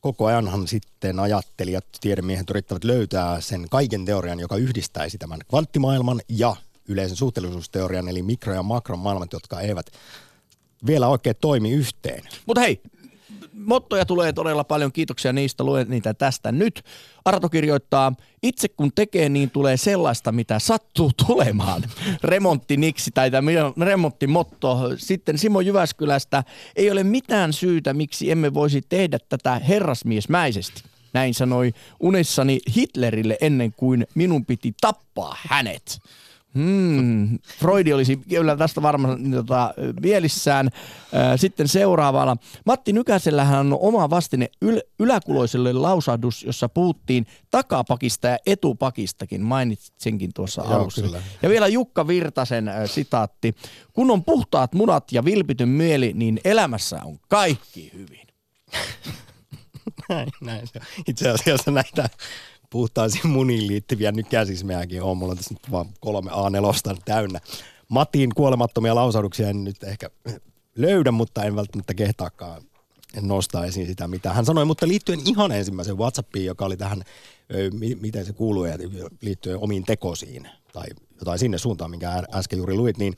[0.01, 6.55] koko ajanhan sitten ajattelijat, tiedemiehet yrittävät löytää sen kaiken teorian, joka yhdistäisi tämän kvanttimaailman ja
[6.87, 9.85] yleisen suhteellisuusteorian, eli mikro- ja makromaailmat, jotka eivät
[10.85, 12.23] vielä oikein toimi yhteen.
[12.45, 12.81] Mutta hei,
[13.65, 16.83] mottoja tulee todella paljon, kiitoksia niistä, luen niitä tästä nyt.
[17.25, 21.83] Arto kirjoittaa, itse kun tekee, niin tulee sellaista, mitä sattuu tulemaan.
[22.23, 23.51] Remontti niksi tai tämä
[23.85, 24.77] remonttimotto.
[24.97, 26.43] Sitten Simo Jyväskylästä,
[26.75, 30.83] ei ole mitään syytä, miksi emme voisi tehdä tätä herrasmiesmäisesti.
[31.13, 35.99] Näin sanoi unissani Hitlerille ennen kuin minun piti tappaa hänet.
[36.55, 40.69] Hmm, Freudi olisi kyllä tästä varmaan tota, mielissään.
[41.35, 42.37] Sitten seuraavalla.
[42.65, 49.41] Matti Nykäsellähän on oma vastine yl- yläkuloiselle lausahdus, jossa puhuttiin takapakista ja etupakistakin.
[49.41, 51.01] Mainitsinkin tuossa Joo, alussa.
[51.01, 51.21] kyllä.
[51.41, 53.55] Ja vielä Jukka Virtasen äh, sitaatti.
[53.93, 58.27] Kun on puhtaat munat ja vilpitön mieli, niin elämässä on kaikki hyvin.
[60.09, 60.85] Näin, näin se on.
[61.07, 62.09] Itse asiassa näitä
[62.69, 65.17] puhtaisiin muniin liittyviä nykäsismejäkin on.
[65.17, 67.39] Mulla on tässä nyt vaan kolme A4 täynnä.
[67.89, 70.09] Matin kuolemattomia lausahduksia en nyt ehkä
[70.75, 72.61] löydä, mutta en välttämättä kehtaakaan
[73.21, 74.65] nostaa esiin sitä, mitä hän sanoi.
[74.65, 77.03] Mutta liittyen ihan ensimmäiseen WhatsAppiin, joka oli tähän,
[77.99, 78.65] miten se kuuluu,
[79.21, 80.87] liittyen omiin tekosiin tai
[81.19, 83.13] jotain sinne suuntaan, minkä äsken juuri luit, niin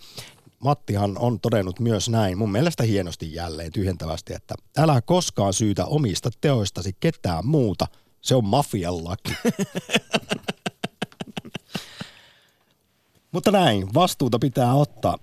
[0.59, 6.29] Mattihan on todennut myös näin, mun mielestä hienosti jälleen tyhjentävästi, että älä koskaan syytä omista
[6.41, 7.87] teoistasi ketään muuta.
[8.21, 9.33] Se on mafian laki.
[13.31, 15.17] Mutta näin, vastuuta pitää ottaa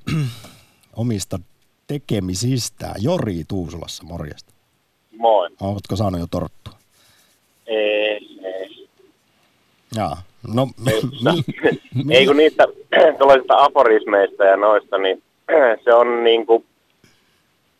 [0.96, 1.38] omista
[1.86, 2.94] tekemisistään.
[3.00, 4.52] Jori Tuusulassa, morjesta.
[5.18, 5.48] Moi.
[5.60, 6.74] Oletko saanut jo torttua?
[7.66, 8.88] Ei, ei.
[9.96, 10.22] Jaa.
[10.54, 10.68] No,
[12.10, 12.64] ei kun niistä
[13.18, 15.22] tuollaisista aforismeista ja noista, niin
[15.84, 16.64] se on niin kuin,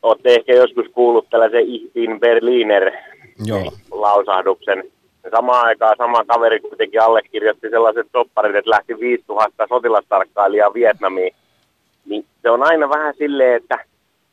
[0.03, 2.93] olette ehkä joskus kuullut tällaisen Ich bin Berliner
[3.45, 3.73] Joo.
[3.91, 4.85] lausahduksen.
[5.31, 11.35] Samaan aikaan sama kaveri kuitenkin allekirjoitti sellaiset sopparit, että lähti 5000 sotilastarkkailijaa Vietnamiin.
[12.07, 13.79] Niin se on aina vähän silleen, että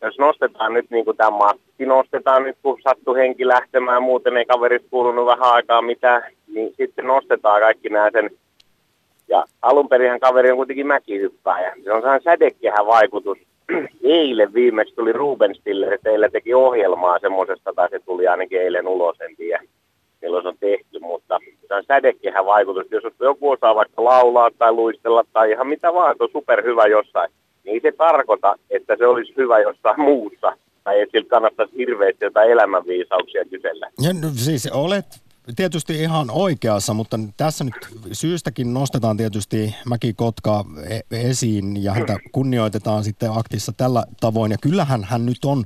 [0.01, 4.45] jos nostetaan nyt niin kuin tämä matti, nostetaan nyt kun sattuu henki lähtemään, muuten ei
[4.45, 8.29] kaverit kuulunut vähän aikaa mitään, niin sitten nostetaan kaikki nämä sen.
[9.27, 11.75] Ja alun perinhän kaveri on kuitenkin mäkihyppääjä.
[11.83, 13.37] Se on sehän sädekehän vaikutus.
[14.03, 19.21] Eilen viimeksi tuli Ruben Stiller, teille teki ohjelmaa semmoisesta, tai se tuli ainakin eilen ulos,
[19.21, 19.63] en tiedä
[20.25, 22.91] milloin se on tehty, mutta se on sädekehän vaikutus.
[22.91, 27.31] Jos joku osaa vaikka laulaa tai luistella tai ihan mitä vaan, se on superhyvä jossain,
[27.63, 30.57] niin se tarkoita, että se olisi hyvä jossain muussa.
[30.83, 33.89] Tai että sillä kannattaisi hirveästi jotain elämänviisauksia kysellä.
[34.01, 35.05] Ja, no, siis olet
[35.55, 37.75] tietysti ihan oikeassa, mutta tässä nyt
[38.11, 44.51] syystäkin nostetaan tietysti Mäki Kotka e- esiin ja häntä kunnioitetaan sitten aktissa tällä tavoin.
[44.51, 45.63] Ja kyllähän hän nyt on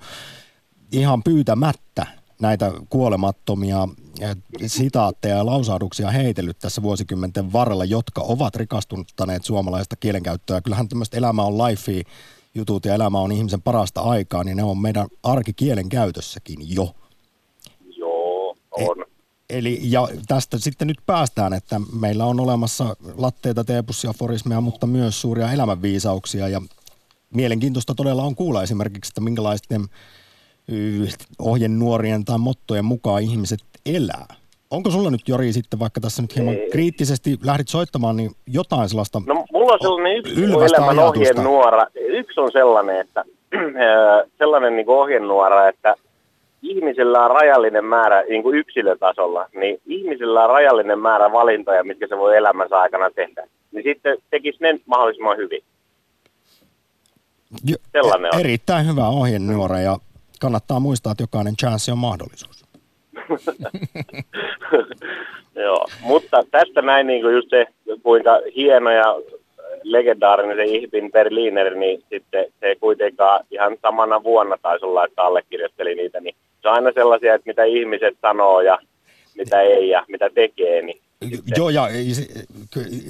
[0.92, 3.88] ihan pyytämättä näitä kuolemattomia
[4.20, 10.62] eh, sitaatteja ja lausahduksia heitellyt tässä vuosikymmenten varrella, jotka ovat rikastuttaneet suomalaista kielenkäyttöä.
[10.62, 12.02] Kyllähän tämmöistä elämä on life
[12.56, 16.96] jutut ja elämä on ihmisen parasta aikaa, niin ne on meidän arkikielen käytössäkin jo.
[17.98, 19.06] Joo, on.
[19.50, 25.22] Eli ja tästä sitten nyt päästään, että meillä on olemassa latteita, teepussia, forismeja, mutta myös
[25.22, 26.62] suuria elämänviisauksia ja
[27.34, 29.88] mielenkiintoista todella on kuulla esimerkiksi, että minkälaisten
[31.40, 34.26] ohjenuorien tai mottojen mukaan ihmiset elää.
[34.72, 39.22] Onko sulla nyt Jori sitten, vaikka tässä nyt hieman kriittisesti lähdit soittamaan, niin jotain sellaista
[39.26, 41.86] No mulla on sellainen yksi elämän ohjenuora.
[41.96, 43.24] Yksi on sellainen, että
[44.40, 45.96] sellainen niin ohjenuora, että
[46.62, 52.18] ihmisellä on rajallinen määrä niin kuin yksilötasolla, niin ihmisellä on rajallinen määrä valintoja, mitkä se
[52.18, 53.48] voi elämänsä aikana tehdä.
[53.72, 55.64] Niin sitten tekisi ne mahdollisimman hyvin.
[57.66, 58.40] Jo- Sellainen on.
[58.40, 59.98] Erittäin hyvä ohjenuora ja
[60.40, 62.66] kannattaa muistaa, että jokainen chanssi on mahdollisuus.
[65.56, 67.66] Joo, mutta tästä näin niin kuin just se,
[68.04, 69.16] kuinka hieno ja
[69.84, 75.96] legendaarinen se Ihbin Berliner, niin sitten se kuitenkaan ihan samana vuonna taisi olla, että allekirjoitteli
[75.96, 78.80] niitä, niin se on aina sellaisia, että mitä ihmiset sanoo ja
[79.38, 81.02] mitä ei ja mitä tekee, niin
[81.58, 81.90] Joo, ja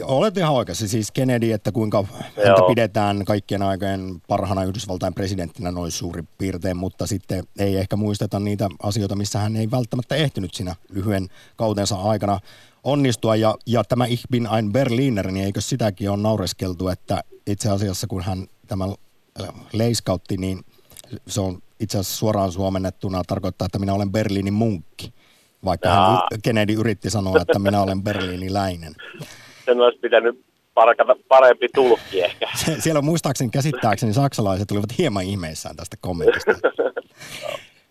[0.04, 0.88] olet ihan oikeassa.
[0.88, 2.68] Siis Kennedy, että kuinka häntä Joo.
[2.68, 8.70] pidetään kaikkien aikojen parhaana Yhdysvaltain presidenttinä noin suurin piirtein, mutta sitten ei ehkä muisteta niitä
[8.84, 12.40] asioita, missä hän ei välttämättä ehtinyt siinä lyhyen kautensa aikana
[12.84, 13.36] onnistua.
[13.36, 18.08] Ja, ja tämä Ich bin ein Berliner, niin eikö sitäkin ole naureskeltu, että itse asiassa
[18.08, 18.86] kun hän tämä
[19.74, 20.60] leiskautti, niin
[21.28, 25.14] se on itse asiassa suoraan suomennettuna tarkoittaa, että minä olen Berliinin munkki.
[25.66, 26.28] Vaikka hän, Jaa.
[26.44, 28.94] Kennedy yritti sanoa, että minä olen berliiniläinen.
[29.66, 32.48] sen olisi pitänyt parkata parempi tulkki ehkä.
[32.66, 36.52] Se- Siellä muistaakseni käsittääkseni saksalaiset olivat hieman ihmeissään tästä kommentista.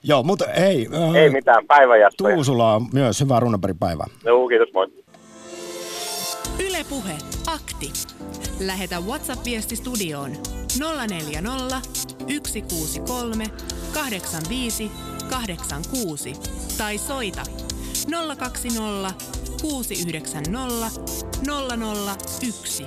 [0.03, 0.89] Joo, mutta ei.
[0.95, 2.35] Äh, Ei mitään, päivänjatkoja.
[2.35, 4.07] Tuusula on myös hyvää Runeberg-päivää.
[4.25, 4.87] Joo, kiitos, moi.
[6.69, 7.13] Ylepuhe
[7.47, 7.93] akti.
[8.61, 10.31] Lähetä WhatsApp-viesti studioon
[11.09, 11.81] 040
[12.47, 13.45] 163
[13.95, 14.91] 85
[15.31, 16.33] 86
[16.79, 17.43] tai soita
[18.39, 19.15] 020
[19.63, 20.91] 690
[22.43, 22.87] 001.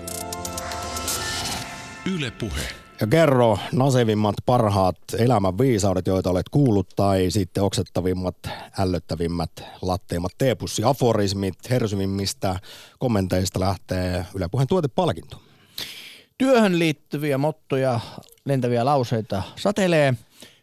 [2.16, 2.62] Yle Puhe.
[3.02, 8.36] Ja kerro nasevimmat parhaat elämän viisaudet, joita olet kuullut, tai sitten oksettavimmat,
[8.80, 9.52] ällöttävimmät,
[9.82, 12.60] latteimmat teepussi, aforismit, hersyvimmistä
[13.00, 15.42] kommenteista lähtee Yle Puheen tuotepalkinto.
[16.38, 18.00] Työhön liittyviä mottoja,
[18.46, 20.14] lentäviä lauseita satelee.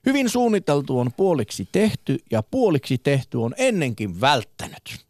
[0.09, 5.07] Hyvin suunniteltu on puoliksi tehty ja puoliksi tehty on ennenkin välttänyt.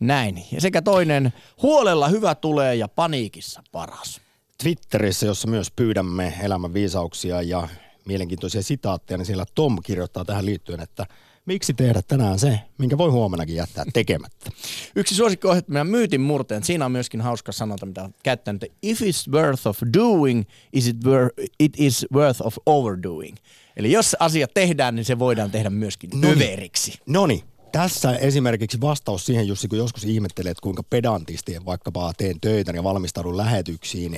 [0.00, 0.44] Näin.
[0.52, 4.20] Ja sekä toinen, huolella hyvä tulee ja paniikissa paras.
[4.62, 7.68] Twitterissä, jossa myös pyydämme elämän viisauksia ja
[8.04, 11.06] mielenkiintoisia sitaatteja, niin siellä Tom kirjoittaa tähän liittyen, että
[11.46, 14.50] miksi tehdä tänään se, minkä voi huomenakin jättää tekemättä.
[14.96, 16.64] Yksi suosikko on meidän myytin murteen.
[16.64, 18.72] Siinä on myöskin hauska sanota, mitä on käyttänyt.
[18.82, 23.36] If it's worth of doing, is it, wor- it is worth of overdoing.
[23.76, 26.98] Eli jos asia tehdään, niin se voidaan tehdä myöskin överiksi.
[27.06, 32.72] No niin, tässä esimerkiksi vastaus siihen, Jussi, kun joskus ihmettelet, kuinka pedantisti vaikkapa teen töitä
[32.72, 34.12] ja valmistaudun lähetyksiin,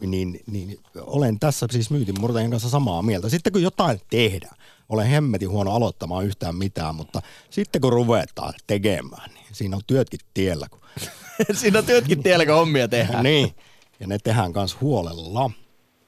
[0.00, 3.28] niin, niin olen tässä siis myytin murtajien kanssa samaa mieltä.
[3.28, 4.56] Sitten kun jotain tehdään,
[4.88, 10.20] olen hemmetin huono aloittamaan yhtään mitään, mutta sitten kun ruvetaan tekemään, niin siinä on työtkin
[10.34, 10.66] tiellä.
[10.70, 10.80] Kun...
[11.60, 13.24] siinä on työtkin tiellä, kun hommia tehdään.
[13.24, 13.54] niin,
[14.00, 15.50] ja ne tehdään myös huolella.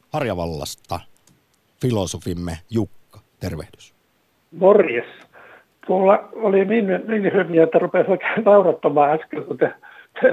[0.08, 1.00] Harjavallasta
[1.82, 3.94] filosofimme Jukka, tervehdys.
[4.50, 5.04] Morjes.
[5.86, 9.72] Tuolla oli niin, niin hyviä, että rupesi oikein naurattamaan äsken, kun te,
[10.20, 10.28] te,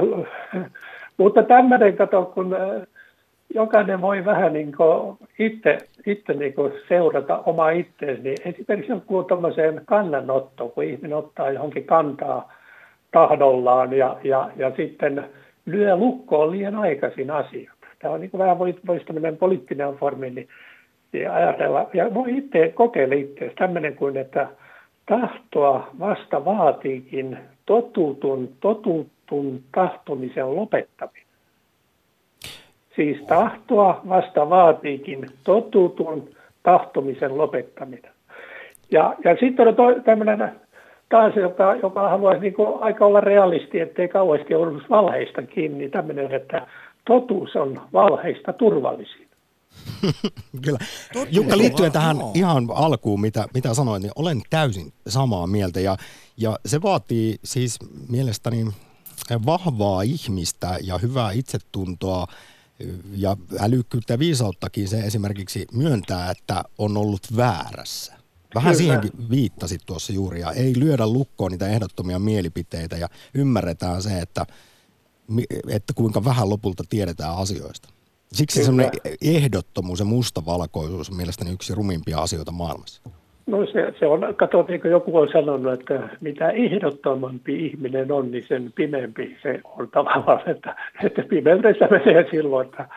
[1.17, 2.87] mutta tämmöinen, kato, kun äh,
[3.53, 4.71] jokainen voi vähän niin
[5.39, 6.53] itse, itse niin
[6.87, 12.53] seurata omaa itseään, niin esimerkiksi joku tämmöiseen kannanottoon, kun ihminen ottaa johonkin kantaa
[13.11, 15.29] tahdollaan ja, ja, ja sitten
[15.65, 17.77] lyö lukkoon liian aikaisin asiat.
[17.99, 20.47] Tämä on niin kuin vähän voisi vois tämmöinen poliittinen formi, niin,
[21.13, 24.47] niin ajatella, ja voi itse kokeilla itse tämmöinen kuin, että
[25.05, 31.27] tahtoa vasta vaatiikin totutun, totutun tahtomisen lopettaminen.
[32.95, 36.29] Siis tahtoa vasta vaatiikin totutun
[36.63, 38.11] tahtomisen lopettaminen.
[38.91, 40.51] Ja, ja sitten on tämmöinen
[41.09, 46.31] taas, joka, joka haluaisi niin kuin aika olla realisti, ettei kauheasti ollut valheista kiinni, tämmöinen,
[46.31, 46.67] että
[47.05, 49.26] totuus on valheista turvallisin.
[50.63, 50.79] Kyllä.
[51.29, 52.31] Jukka, liittyen tähän no.
[52.35, 55.79] ihan alkuun, mitä, mitä sanoit, niin olen täysin samaa mieltä.
[55.79, 55.97] Ja,
[56.37, 58.65] ja se vaatii siis mielestäni
[59.45, 62.27] vahvaa ihmistä ja hyvää itsetuntoa
[63.11, 68.13] ja älykkyyttä ja viisauttakin se esimerkiksi myöntää, että on ollut väärässä.
[68.55, 68.77] Vähän Kyllä.
[68.77, 74.45] siihenkin viittasit tuossa juuri, ja ei lyödä lukkoon niitä ehdottomia mielipiteitä, ja ymmärretään se, että,
[75.67, 77.89] että kuinka vähän lopulta tiedetään asioista.
[78.31, 83.01] Siksi semmoinen ehdottomuus ja mustavalkoisuus on mielestäni yksi rumimpia asioita maailmassa.
[83.47, 88.31] No se, se on, kato, niin kuin joku on sanonut, että mitä ehdottomampi ihminen on,
[88.31, 92.67] niin sen pimeämpi se on tavallaan, että, että pimeydessä menee silloin.
[92.67, 92.87] Että,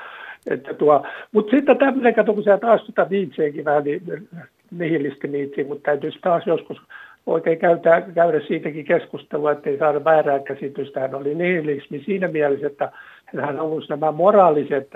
[0.51, 4.29] että tuo, mutta sitten tämmöinen, kato, kun sä taas tuota Nietzscheekin vähän niin,
[4.71, 6.79] nihilisti Nietzsche, mutta täytyisi taas joskus
[7.27, 11.01] oikein käydä, käydä siitäkin keskustelua, ettei saada väärää käsitystä.
[11.01, 12.93] Hän oli nihilismi siinä mielessä, että
[13.41, 14.91] hän halusi nämä moraaliset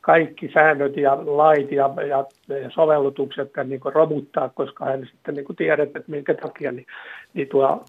[0.00, 2.24] kaikki säännöt ja lait ja, ja,
[2.56, 6.72] ja sovellutukset niin romuttaa, koska hän sitten niin tiedät, että minkä takia.
[6.72, 6.86] Niin,
[7.34, 7.84] niin tuo,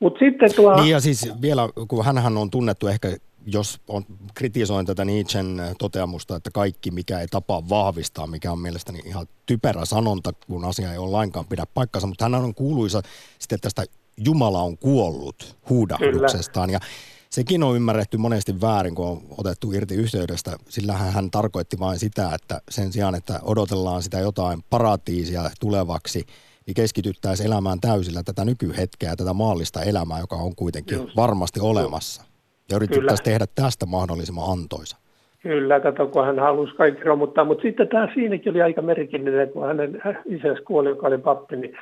[0.00, 0.76] Mut sitten tuo...
[0.76, 3.08] Niin ja siis vielä, kun hänhän on tunnettu ehkä,
[3.46, 4.02] jos on,
[4.34, 9.84] kritisoin tätä Nietzschen toteamusta, että kaikki mikä ei tapaa vahvistaa, mikä on mielestäni ihan typerä
[9.84, 13.02] sanonta, kun asia ei ole lainkaan pidä paikkansa, mutta hän on kuuluisa
[13.38, 13.82] sitten tästä
[14.24, 16.68] Jumala on kuollut huudahduksestaan.
[16.68, 16.80] Kyllä.
[16.82, 16.88] Ja
[17.30, 20.50] sekin on ymmärretty monesti väärin, kun on otettu irti yhteydestä.
[20.68, 26.24] Sillä hän tarkoitti vain sitä, että sen sijaan, että odotellaan sitä jotain paratiisia tulevaksi,
[26.66, 31.16] niin keskityttäisiin elämään täysillä tätä nykyhetkeä, tätä maallista elämää, joka on kuitenkin Just.
[31.16, 32.24] varmasti olemassa.
[32.70, 34.96] Ja yritettäisiin tehdä tästä mahdollisimman antoisa.
[35.42, 37.44] Kyllä, kato, kun hän halusi kaikki romuttaa.
[37.44, 41.76] Mutta sitten tämä siinäkin oli aika merkillinen, kun hänen isänsä kuoli, joka oli pappi, niin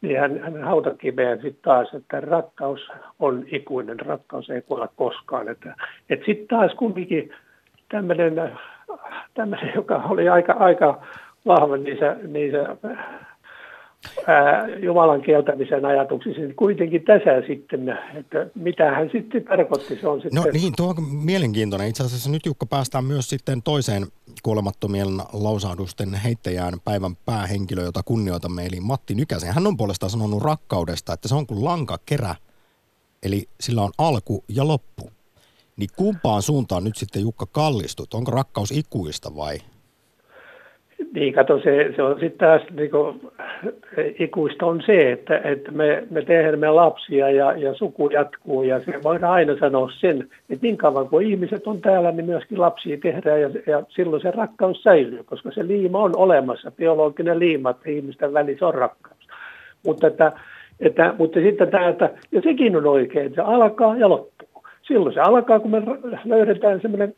[0.00, 2.80] niin hän, hän hautakiveen sitten taas, että rakkaus
[3.18, 5.48] on ikuinen, rakkaus ei kuolla koskaan.
[5.48, 5.74] Että,
[6.10, 7.30] että sitten taas kumminkin
[7.88, 8.52] tämmöinen,
[9.34, 11.02] tämmöinen, joka oli aika, aika
[11.46, 12.76] vahva niissä, niissä
[14.26, 19.96] ää, Jumalan kieltämisen ajatuksissa, niin kuitenkin tässä sitten, että mitä hän sitten tarkoitti.
[19.96, 20.42] Se on sitten...
[20.42, 21.88] No niin, tuo on mielenkiintoinen.
[21.88, 24.02] Itse asiassa nyt Jukka päästään myös sitten toiseen
[24.42, 29.54] kuolemattomien lausahdusten heittäjään päivän päähenkilö, jota kunnioitamme, eli Matti Nykäsen.
[29.54, 32.34] Hän on puolestaan sanonut rakkaudesta, että se on kuin lankakerä,
[33.22, 35.10] eli sillä on alku ja loppu.
[35.76, 38.14] Niin kumpaan suuntaan nyt sitten Jukka kallistut?
[38.14, 39.58] Onko rakkaus ikuista vai
[41.12, 43.20] niin, kato, se, se on sitten taas niin kuin,
[44.18, 49.02] ikuista on se, että, että me, me tehdään lapsia ja, ja suku jatkuu ja se
[49.02, 53.40] voidaan aina sanoa sen, että niin kauan kuin ihmiset on täällä, niin myöskin lapsia tehdään
[53.40, 58.32] ja, ja silloin se rakkaus säilyy, koska se liima on olemassa, biologinen liima, että ihmisten
[58.32, 59.28] välissä on rakkaus.
[59.86, 60.32] Mutta, että,
[60.80, 64.48] että, mutta sitten tämä, että, ja sekin on oikein, se alkaa ja loppuu.
[64.82, 65.82] Silloin se alkaa, kun me
[66.24, 67.14] löydetään semmoinen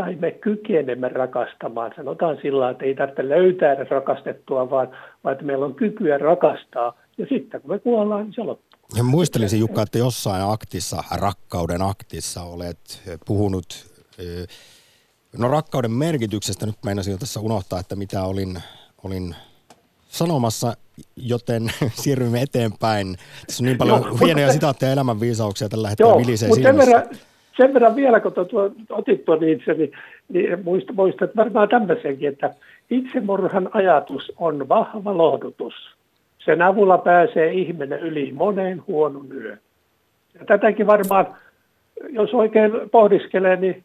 [0.00, 1.92] tai me kykenemme rakastamaan.
[1.96, 4.88] Sanotaan sillä että ei tarvitse löytää edes rakastettua, vaan,
[5.24, 6.98] vaan että meillä on kykyä rakastaa.
[7.18, 8.80] Ja sitten kun me kuollaan, niin se loppuu.
[8.96, 13.66] Ja muistelisin Jukka, että jossain aktissa, rakkauden aktissa olet puhunut,
[15.38, 18.58] no rakkauden merkityksestä, nyt meinasin jo tässä unohtaa, että mitä olin,
[19.04, 19.34] olin
[20.08, 20.76] sanomassa,
[21.16, 23.16] joten siirrymme eteenpäin.
[23.46, 27.02] Tässä on niin paljon Joo, hienoja mutta, sitaatteja elämänviisauksia tällä hetkellä vilisee mutta sen verran,
[27.60, 29.92] sen verran vielä, kun tuo, otit tuon itse, niin,
[30.28, 32.54] niin muistat, muistat varmaan tämmöisenkin, että
[32.90, 35.74] itsemurhan ajatus on vahva lohdutus.
[36.38, 39.60] Sen avulla pääsee ihminen yli moneen huonon yön.
[40.38, 41.26] Ja tätäkin varmaan,
[42.08, 43.82] jos oikein pohdiskelee, niin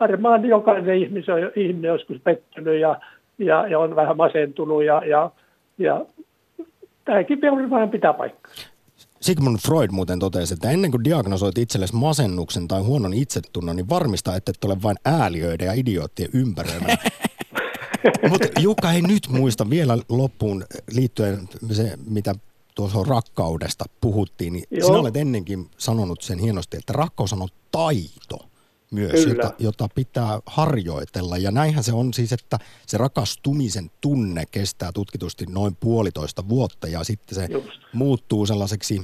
[0.00, 3.00] varmaan jokainen ihminen on, ihminen joskus pettynyt ja,
[3.38, 5.30] ja, ja on vähän masentunut ja, ja,
[5.78, 6.04] ja
[7.04, 8.52] tämäkin vähän pitää paikkaa.
[9.22, 14.36] Sigmund Freud muuten totesi, että ennen kuin diagnosoit itsellesi masennuksen tai huonon itsetunnon, niin varmista,
[14.36, 16.96] että et ole vain ääliöiden ja idioottien ympäröimänä.
[18.30, 22.34] Mutta Jukka ei nyt muista vielä loppuun liittyen se, mitä
[22.74, 24.86] tuossa rakkaudesta puhuttiin, niin Joo.
[24.86, 28.49] sinä olet ennenkin sanonut sen hienosti, että rakkaus on taito
[28.90, 31.38] myös, jota, jota pitää harjoitella.
[31.38, 37.04] Ja näinhän se on siis, että se rakastumisen tunne kestää tutkitusti noin puolitoista vuotta ja
[37.04, 37.80] sitten se Just.
[37.92, 39.02] muuttuu sellaiseksi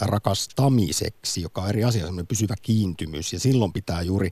[0.00, 3.32] rakastamiseksi, joka on eri asia, semmoinen pysyvä kiintymys.
[3.32, 4.30] Ja silloin pitää juuri,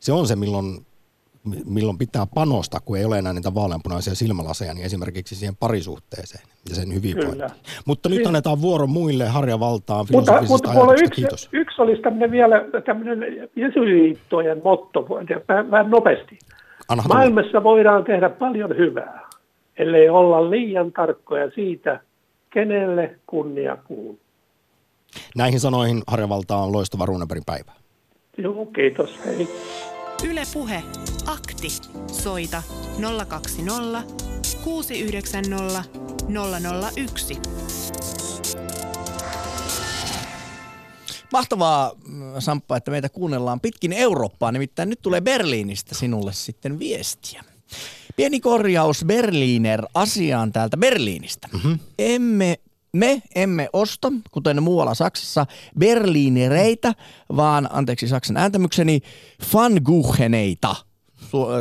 [0.00, 0.86] se on se, milloin
[1.66, 6.74] milloin pitää panostaa, kun ei ole enää niitä vaaleanpunaisia silmälaseja, niin esimerkiksi siihen parisuhteeseen ja
[6.74, 7.50] sen hyvinvointiin.
[7.86, 11.48] Mutta nyt annetaan vuoro muille harjavaltaan mutta, mutta yksi, Kiitos.
[11.52, 15.06] yksi olisi tämmöinen vielä tämmöinen jesuliittojen motto,
[15.48, 16.38] vähän, vähän nopeasti.
[16.88, 19.28] Anna Maailmassa voidaan tehdä paljon hyvää,
[19.76, 22.00] ellei olla liian tarkkoja siitä,
[22.50, 24.18] kenelle kunnia kuuluu.
[25.36, 27.72] Näihin sanoihin harjavaltaan loistava Runebergin päivä.
[28.38, 29.18] Joo, kiitos.
[29.26, 29.48] Hei.
[30.22, 30.82] Yle Puhe.
[31.26, 31.68] Akti.
[32.12, 32.62] Soita
[33.28, 34.02] 020
[34.64, 35.84] 690
[36.96, 37.38] 001.
[41.32, 44.52] Mahtavaa, mm, Samppa, että meitä kuunnellaan pitkin Eurooppaa.
[44.52, 47.44] Nimittäin nyt tulee Berliinistä sinulle sitten viestiä.
[48.16, 51.48] Pieni korjaus Berliner asiaan täältä Berliinistä.
[51.52, 51.78] Mm-hmm.
[51.98, 52.58] Emme
[52.92, 55.46] me emme osta, kuten muualla Saksassa,
[55.78, 56.94] berliinereitä,
[57.36, 59.00] vaan, anteeksi Saksan ääntämykseni,
[59.44, 60.76] fangucheneita.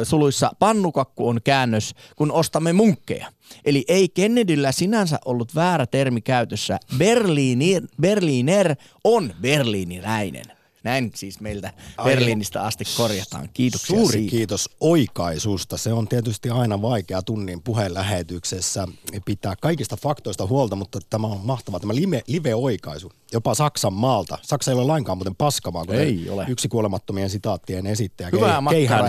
[0.03, 3.31] Suluissa pannukakku on käännös, kun ostamme munkkeja.
[3.65, 6.79] Eli ei Kennedyllä sinänsä ollut väärä termi käytössä.
[6.97, 10.56] Berliiner, Berliner on berliiniläinen.
[10.87, 11.73] Näin siis meiltä
[12.03, 13.49] Berliinistä asti korjataan.
[13.53, 14.31] Kiitoksia Suuri siitä.
[14.31, 15.77] kiitos oikaisusta.
[15.77, 18.87] Se on tietysti aina vaikea tunnin puheenlähetyksessä
[19.25, 23.11] pitää kaikista faktoista huolta, mutta tämä on mahtava tämä live, live-oikaisu.
[23.33, 24.37] Jopa Saksan maalta.
[24.41, 26.45] Saksa ei ole lainkaan muuten paskamaa, kun ei ole.
[26.47, 28.61] yksi kuolemattomien sitaattien esittäjä Hyvää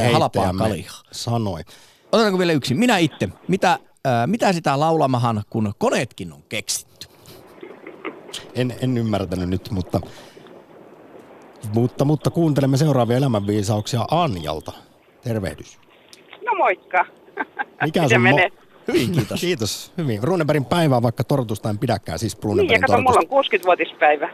[0.03, 0.55] ja halpaa
[1.13, 1.61] sanoi.
[2.13, 2.75] Otetaanko vielä yksi?
[2.75, 3.29] Minä itse.
[3.49, 7.09] Mitä, äh, mitä sitä laulamahan, kun koneetkin on keksitty?
[8.55, 10.01] En, en ymmärtänyt nyt, mutta
[11.75, 14.73] mutta, mutta kuuntelemme seuraavia elämänviisauksia Anjalta.
[15.23, 15.79] Tervehdys.
[16.47, 17.07] No moikka.
[17.85, 18.49] Mikä se menee?
[18.49, 19.41] Mo- Hyvin, kiitos.
[19.41, 19.93] kiitos.
[19.99, 20.23] Hyvin.
[20.23, 24.31] Runebergin päivää, vaikka tortusta en pidäkään, siis Runebergin Niin, ja kato, mulla on 60-vuotispäivä.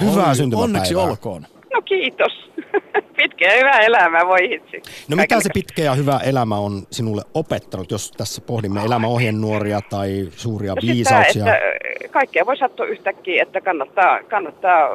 [0.00, 0.64] Hyvää syntymäpäivää.
[0.64, 1.46] Onneksi olkoon.
[1.74, 2.50] No kiitos.
[3.16, 4.82] pitkä ja hyvä elämä, voi hitsi.
[5.08, 10.28] No mitä se pitkä ja hyvä elämä on sinulle opettanut, jos tässä pohdimme elämäohjenuoria tai
[10.30, 11.32] suuria no viisauksia?
[11.32, 14.88] Sitä, että kaikkea voi sattua yhtäkkiä, että kannattaa, kannattaa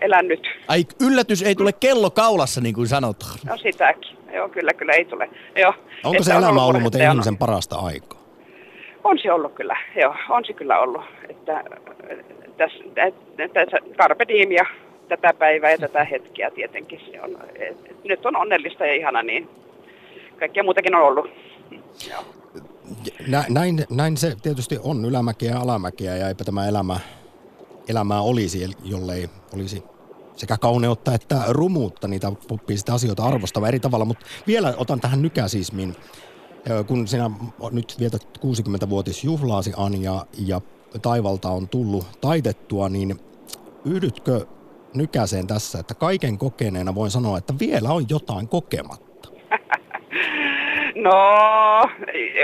[0.00, 0.48] elää nyt.
[0.68, 3.38] Ai yllätys ei tule kello kaulassa, niin kuin sanotaan.
[3.46, 4.18] No sitäkin.
[4.34, 5.30] Joo, kyllä, kyllä ei tule.
[5.56, 5.74] Joo.
[6.04, 8.22] Onko se elämä ollut, ollut muuten ihmisen parasta aikaa?
[9.04, 11.02] On se ollut kyllä, joo, on se kyllä ollut.
[11.28, 11.64] Että,
[12.56, 12.84] tässä,
[13.52, 14.66] tässä carpe diem ja
[15.16, 17.00] tätä päivää ja tätä hetkeä tietenkin.
[17.12, 19.48] Se on, et, nyt on onnellista ja ihana, niin
[20.38, 21.30] kaikkea muutakin on ollut.
[22.10, 22.24] Joo.
[23.48, 27.00] Näin, näin se tietysti on ylämäkiä ja alamäkiä ja eipä tämä elämä,
[27.88, 29.82] elämää olisi, jollei olisi
[30.36, 34.04] sekä kauneutta että rumuutta, niitä oppii sitä asioita arvostamaan eri tavalla.
[34.04, 35.96] Mutta vielä otan tähän nykäsismin,
[36.86, 37.30] kun sinä
[37.70, 40.60] nyt vietät 60-vuotisjuhlaasi Anja ja
[41.02, 43.20] taivalta on tullut taitettua, niin
[43.84, 44.46] yhdytkö
[44.94, 49.28] nykäseen tässä, että kaiken kokeneena voin sanoa, että vielä on jotain kokematta.
[50.94, 51.10] No,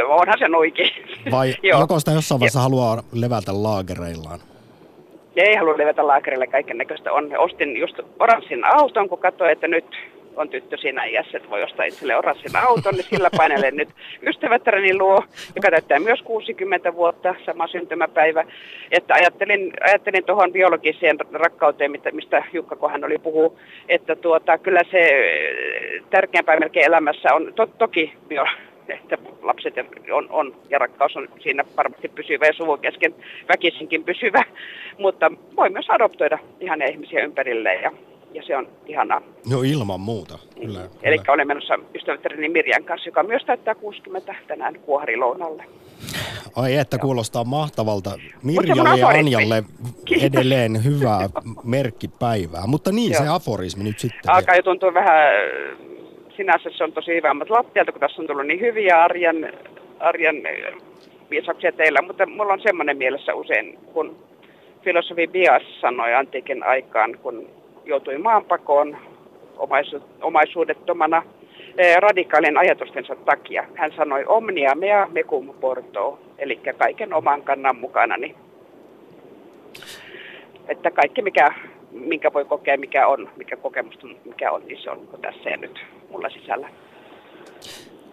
[0.08, 0.90] onhan se oikein.
[1.30, 4.40] Vai joko sitä jossain vaiheessa haluaa levätä laagereillaan?
[5.36, 7.38] Ei halua levätä laagerille kaiken näköistä on.
[7.38, 9.84] Ostin just oranssin auton, kun katsoin, että nyt
[10.38, 13.88] on tyttö siinä iässä, että voi ostaa itselle oranssin auton, niin sillä painelen nyt
[14.26, 15.24] ystävättäräni luo,
[15.56, 18.44] joka täyttää myös 60 vuotta, sama syntymäpäivä.
[18.90, 23.58] Että ajattelin, ajattelin tuohon biologiseen rakkauteen, mistä Jukka, kun hän oli puhuu,
[23.88, 28.44] että tuota, kyllä se eh, tärkeämpää melkein elämässä on to, toki bio,
[28.88, 29.74] että lapset
[30.12, 33.14] on, on ja rakkaus on siinä varmasti pysyvä ja suvun kesken
[33.48, 34.44] väkisinkin pysyvä,
[34.98, 37.92] mutta voi myös adoptoida ihan ihmisiä ympärille ja,
[38.34, 39.20] ja se on ihanaa.
[39.50, 40.80] No ilman muuta, kyllä.
[41.02, 45.64] Eli olen menossa ystävättärini Mirjan kanssa, joka myös täyttää 60 tänään kuoharilounalle.
[46.56, 48.10] Ai että kuulostaa mahtavalta.
[48.42, 49.64] Mirjalle ja Anjalle
[50.22, 51.28] edelleen hyvää
[51.64, 52.66] merkkipäivää.
[52.66, 53.22] Mutta niin Joo.
[53.22, 54.30] se aforismi nyt sitten.
[54.30, 55.32] Alkaa jo tuntua vähän
[56.38, 59.52] sinänsä se on tosi hyvä, mutta lattialta, kun tässä on tullut niin hyviä arjen,
[60.00, 60.36] arjen
[61.30, 64.16] viisauksia teillä, mutta mulla on semmoinen mielessä usein, kun
[64.84, 67.50] filosofi Bias sanoi antiikin aikaan, kun
[67.88, 68.96] joutui maanpakoon
[69.56, 71.22] omaisu, omaisuudettomana
[71.78, 73.64] eh, radikaalin ajatustensa takia.
[73.74, 78.16] Hän sanoi omnia mea mecum porto, eli kaiken oman kannan mukana.
[78.16, 78.34] Niin,
[80.68, 81.54] että kaikki, mikä,
[81.90, 85.78] minkä voi kokea, mikä on, mikä kokemusta mikä on, niin se on tässä ja nyt
[86.10, 86.68] mulla sisällä.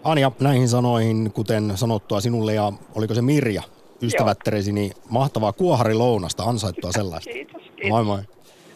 [0.03, 3.61] Anja, näihin sanoihin, kuten sanottua sinulle ja oliko se Mirja,
[4.01, 7.31] ystävätteresi, niin mahtavaa kuoharilounasta, ansaittua sellaista.
[7.33, 7.89] Kiitos, kiitos.
[7.89, 8.19] Moi moi.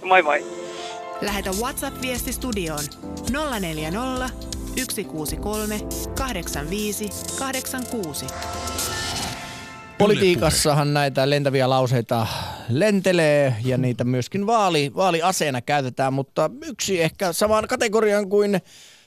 [0.03, 0.68] Moi moi.
[1.21, 2.83] Lähetä WhatsApp-viesti studioon
[3.59, 4.29] 040
[4.75, 5.79] 163
[6.17, 7.09] 85
[7.39, 8.25] 86.
[9.97, 12.27] Politiikassahan näitä lentäviä lauseita
[12.69, 18.61] lentelee ja niitä myöskin vaali, vaaliaseena käytetään, mutta yksi ehkä samaan kategorian kuin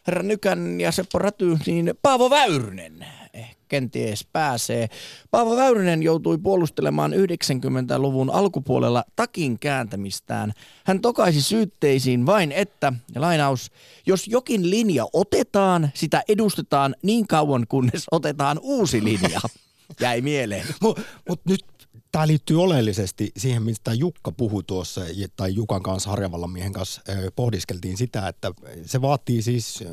[0.06, 4.88] herra Nykän ja Seppo Räty, niin Paavo Väyrynen eh, kenties pääsee.
[5.30, 10.52] Paavo Väyrynen joutui puolustelemaan 90-luvun alkupuolella takin kääntämistään.
[10.84, 13.70] Hän tokaisi syytteisiin vain, että, lainaus,
[14.06, 19.40] jos jokin linja otetaan, sitä edustetaan niin kauan, kunnes otetaan uusi linja.
[20.00, 20.66] Jäi mieleen.
[20.80, 21.64] Mutta mut nyt
[22.12, 25.00] tämä liittyy oleellisesti siihen, mistä Jukka puhui tuossa,
[25.36, 27.02] tai Jukan kanssa, Harjavallan miehen kanssa
[27.36, 28.52] pohdiskeltiin sitä, että
[28.86, 29.84] se vaatii siis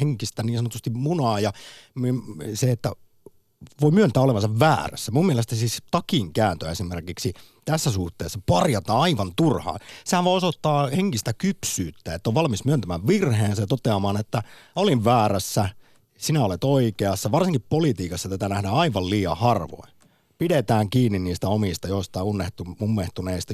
[0.00, 1.52] henkistä niin sanotusti munaa ja
[2.54, 2.92] se, että
[3.80, 5.12] voi myöntää olevansa väärässä.
[5.12, 7.32] Mun mielestä siis takin kääntö esimerkiksi
[7.64, 9.80] tässä suhteessa parjata aivan turhaan.
[10.04, 14.42] Sehän voi osoittaa henkistä kypsyyttä, että on valmis myöntämään virheensä ja toteamaan, että
[14.76, 15.68] olin väärässä,
[16.18, 17.32] sinä olet oikeassa.
[17.32, 19.94] Varsinkin politiikassa tätä nähdään aivan liian harvoin
[20.38, 22.64] pidetään kiinni niistä omista jostain unnehtu,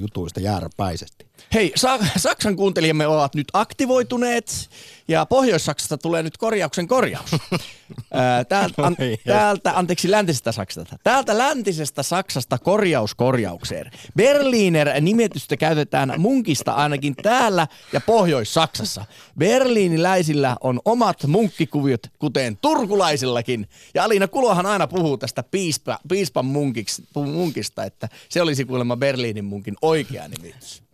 [0.00, 1.29] jutuista jääräpäisesti.
[1.54, 4.70] Hei, Sa- Saksan kuuntelijamme ovat nyt aktivoituneet
[5.08, 7.30] ja Pohjois-Saksasta tulee nyt korjauksen korjaus.
[8.48, 10.96] täältä, an, täältä, anteeksi, läntisestä Saksasta.
[11.04, 13.90] Täältä läntisestä Saksasta korjaus korjaukseen.
[14.16, 19.04] Berliner nimetystä käytetään munkista ainakin täällä ja Pohjois-Saksassa.
[19.38, 23.68] Berliiniläisillä on omat munkkikuviot, kuten turkulaisillakin.
[23.94, 29.44] Ja Alina Kulohan aina puhuu tästä piispa, piispan munkiksi, munkista, että se olisi kuulemma Berliinin
[29.44, 30.89] munkin oikea nimitys.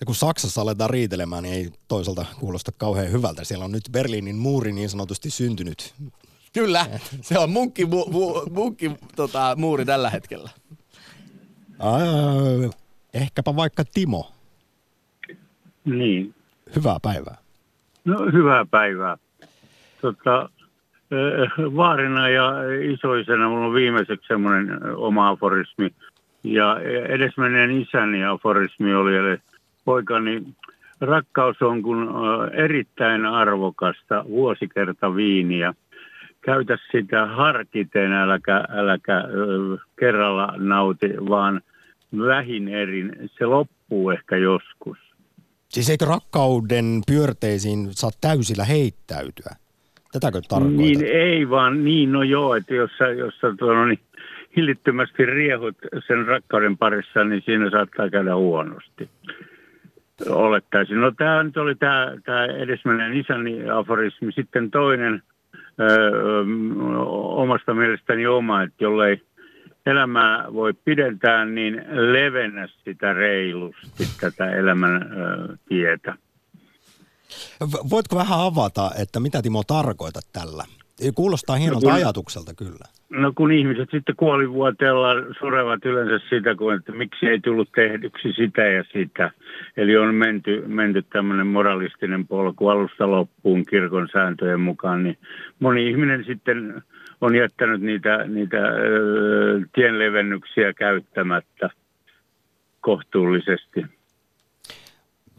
[0.00, 3.44] Ja kun Saksassa aletaan riitelemään, niin ei toisaalta kuulosta kauhean hyvältä.
[3.44, 5.94] Siellä on nyt Berliinin muuri niin sanotusti syntynyt.
[6.52, 6.86] Kyllä,
[7.20, 10.50] se on munkki, mu, mu, munkki tota, muuri tällä hetkellä.
[11.80, 12.70] Äh,
[13.14, 14.32] ehkäpä vaikka Timo.
[15.84, 16.34] Niin.
[16.76, 17.36] Hyvää päivää.
[18.04, 19.16] No hyvää päivää.
[20.00, 20.48] Tota,
[21.76, 22.52] vaarina ja
[22.94, 25.94] isoisena mulla on viimeiseksi semmoinen oma aforismi.
[26.44, 29.38] Ja edesmenneen isäni aforismi oli, eli
[29.88, 30.42] poikani,
[31.00, 32.08] rakkaus on kun
[32.52, 35.74] erittäin arvokasta vuosikerta viiniä.
[36.40, 39.24] Käytä sitä harkiten, äläkä, äläkä
[40.00, 41.60] kerralla nauti, vaan
[42.18, 43.30] vähin erin.
[43.38, 44.98] Se loppuu ehkä joskus.
[45.68, 49.56] Siis eikö rakkauden pyörteisiin saa täysillä heittäytyä?
[50.12, 50.76] Tätäkö tarkoitat?
[50.76, 54.00] Niin ei vaan, niin no joo, että jos sä, jos sä tuolla, niin
[54.56, 55.76] hillittömästi riehut
[56.06, 59.08] sen rakkauden parissa, niin siinä saattaa käydä huonosti
[60.28, 61.00] olettaisin.
[61.00, 64.32] No tämä nyt oli tämä, tämä edesmenneen isäni aforismi.
[64.32, 65.22] Sitten toinen
[65.80, 66.12] ö,
[67.12, 69.22] omasta mielestäni oma, että jollei
[69.86, 76.14] elämää voi pidentää, niin levennä sitä reilusti tätä elämän ö, tietä.
[77.90, 80.64] Voitko vähän avata, että mitä Timo tarkoitat tällä?
[81.14, 82.84] Kuulostaa hienolta no, kun, ajatukselta kyllä.
[83.10, 88.62] No kun ihmiset sitten kuolivuoteella surevat yleensä sitä, kun, että miksi ei tullut tehdyksi sitä
[88.62, 89.30] ja sitä.
[89.76, 95.18] Eli on menty, menty tämmöinen moralistinen polku alusta loppuun kirkon sääntöjen mukaan, niin
[95.60, 96.82] moni ihminen sitten
[97.20, 98.58] on jättänyt niitä, niitä
[99.74, 101.70] tienlevennyksiä käyttämättä
[102.80, 103.84] kohtuullisesti.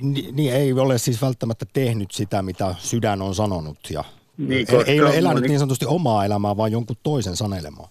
[0.02, 4.04] Ni, niin ei ole siis välttämättä tehnyt sitä, mitä sydän on sanonut ja
[4.40, 7.90] Niin, ei, koska ei ole elänyt moni- niin sanotusti omaa elämää, vaan jonkun toisen sanelemaa.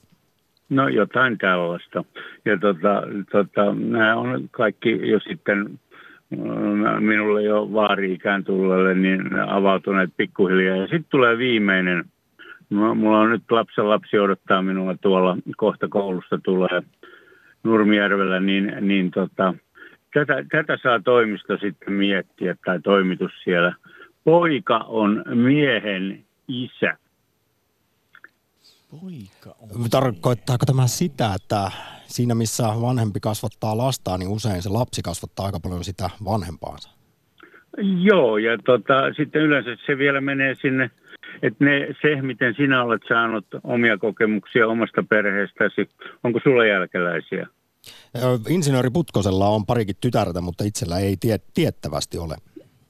[0.68, 2.05] No jotain tällaista.
[2.44, 5.78] Ja tota, tota, nämä on kaikki jo sitten
[7.01, 10.76] minulle jo vaari-ikään tulleelle niin avautuneet pikkuhiljaa.
[10.76, 12.05] Ja sitten tulee viimeinen.
[12.70, 16.82] Mulla on nyt lapsen lapsi odottaa minua tuolla kohta koulusta tulee
[17.62, 19.55] Nurmijärvellä, niin, niin tota,
[20.14, 23.74] tätä, tätä saa toimisto sitten miettiä tai toimitus siellä.
[24.24, 26.96] Poika on miehen isä.
[28.90, 29.90] Poika on.
[29.90, 31.70] Tarkoittaako tämä sitä, että
[32.07, 36.90] siinä missä vanhempi kasvattaa lastaan, niin usein se lapsi kasvattaa aika paljon sitä vanhempaansa?
[38.03, 40.90] Joo, ja tota, sitten yleensä se vielä menee sinne,
[41.42, 45.90] että ne, se, miten sinä olet saanut omia kokemuksia omasta perheestäsi,
[46.24, 47.46] onko sulla jälkeläisiä?
[48.49, 52.36] Insinööri Putkosella on parikin tytärtä, mutta itsellä ei tie, tiettävästi ole.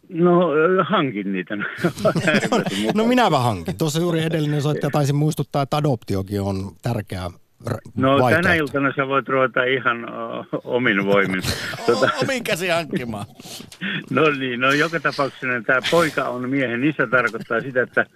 [0.08, 0.50] No,
[0.84, 1.54] hankin niitä.
[2.26, 3.78] Äärimmäisen No minäpä hankin.
[3.78, 7.30] Tuossa juuri edellinen soittaja taisi muistuttaa, että adoptiokin on tärkeä
[7.96, 8.42] No vaihtoehto.
[8.42, 11.42] tänä iltana sä voit ruveta ihan o, omin voimin.
[11.86, 13.26] Tota, Omin käsi hankkimaan.
[14.10, 18.06] no niin, no joka tapauksessa tämä poika on miehen isä tarkoittaa sitä, että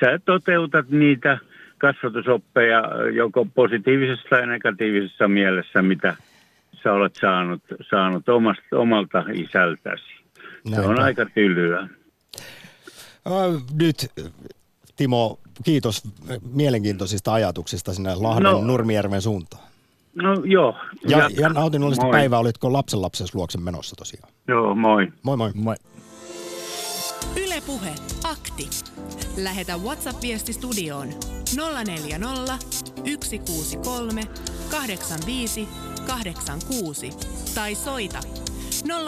[0.00, 1.38] sä toteutat niitä
[1.78, 2.82] kasvatusoppeja
[3.14, 6.16] joko positiivisessa tai negatiivisessa mielessä, mitä
[6.82, 10.21] sä olet saanut, saanut omasta, omalta isältäsi.
[10.64, 10.88] Se Näinpä.
[10.90, 11.88] on aika tylyä.
[13.74, 14.10] Nyt
[14.96, 16.02] Timo, kiitos
[16.52, 18.60] mielenkiintoisista ajatuksista sinne Lahden No.
[18.60, 19.62] Nurmijärven suuntaan.
[20.14, 20.74] No joo.
[21.08, 21.40] Ja, jatka.
[21.40, 22.12] ja nautinnollista Moi.
[22.12, 24.32] päivää, olitko lapsen lapsesi luokse menossa tosiaan?
[24.48, 25.12] Joo, moi.
[25.22, 25.50] Moi moi.
[25.54, 25.74] Moi.
[27.44, 27.90] Ylepuhe
[28.24, 28.68] akti.
[29.36, 31.08] Lähetä WhatsApp-viesti studioon
[31.86, 32.58] 040
[33.20, 34.22] 163
[34.70, 35.68] 85
[36.06, 37.10] 86
[37.54, 38.20] tai soita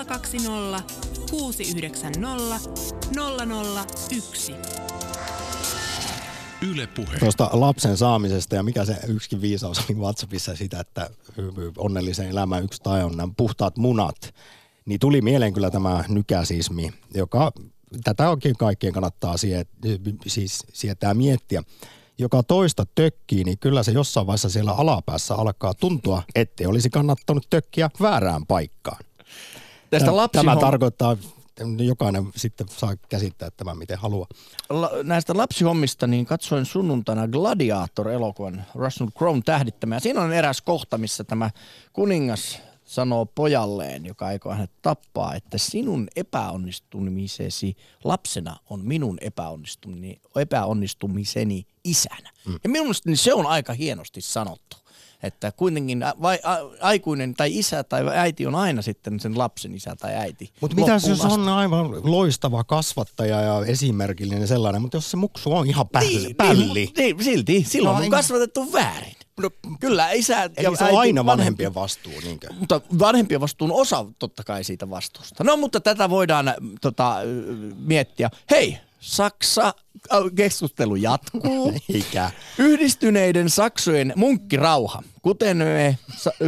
[0.06, 0.82] 020
[1.38, 2.20] 690
[4.10, 4.54] 001.
[6.62, 7.18] Yle Puhe.
[7.18, 11.10] Tuosta lapsen saamisesta ja mikä se yksikin viisaus oli WhatsAppissa sitä, että
[11.76, 14.34] onnellisen elämän yksi tai on nämä puhtaat munat.
[14.84, 17.52] Niin tuli mieleen kyllä tämä nykäsismi, joka
[18.04, 19.68] tätä oikein kaikkien kannattaa siet,
[20.26, 21.62] siis sietää miettiä.
[22.18, 27.46] Joka toista tökkii, niin kyllä se jossain vaiheessa siellä alapäässä alkaa tuntua, ettei olisi kannattanut
[27.50, 29.04] tökkiä väärään paikkaan.
[30.00, 31.16] Tästä Tämä lapsihom- tarkoittaa,
[31.78, 34.26] jokainen sitten saa käsittää tämän miten haluaa.
[34.70, 39.96] la, näistä lapsihommista, niin katsoin sunnuntaina Gladiator-elokuvan Russell Crowe tähdittämä.
[39.96, 41.50] Ja siinä on eräs kohta, missä tämä
[41.92, 51.66] kuningas sanoo pojalleen, joka aikoo hänet tappaa, että sinun epäonnistumisesi lapsena on minun epäonnistumini, epäonnistumiseni
[51.84, 52.30] isänä.
[52.46, 52.58] Mm.
[52.64, 54.76] Ja minusta niin se on aika hienosti sanottu.
[55.24, 59.74] Että kuitenkin a- vai, a, aikuinen tai isä tai äiti on aina sitten sen lapsen
[59.74, 60.52] isä tai äiti.
[60.60, 65.66] Mutta mitä jos on aivan loistava kasvattaja ja esimerkillinen sellainen, mutta jos se muksu on
[65.68, 66.64] ihan pälli, Niin, pälli.
[66.74, 67.64] Niin, niin, silti.
[67.68, 69.12] Silloin No, on kasvatettu väärin.
[69.42, 69.50] No,
[69.80, 72.48] Kyllä isä ja Eli se on aina vanhempien vastuu, niinkö?
[72.58, 75.44] Mutta vanhempien vastuun osa totta kai siitä vastuusta.
[75.44, 77.16] No mutta tätä voidaan tota,
[77.78, 78.30] miettiä.
[78.50, 79.66] Hei, Saksa,
[80.12, 81.72] äh, keskustelu jatkuu.
[81.94, 82.30] Eikä.
[82.58, 85.02] Yhdistyneiden Saksojen munkkirauha.
[85.22, 85.98] Kuten, me,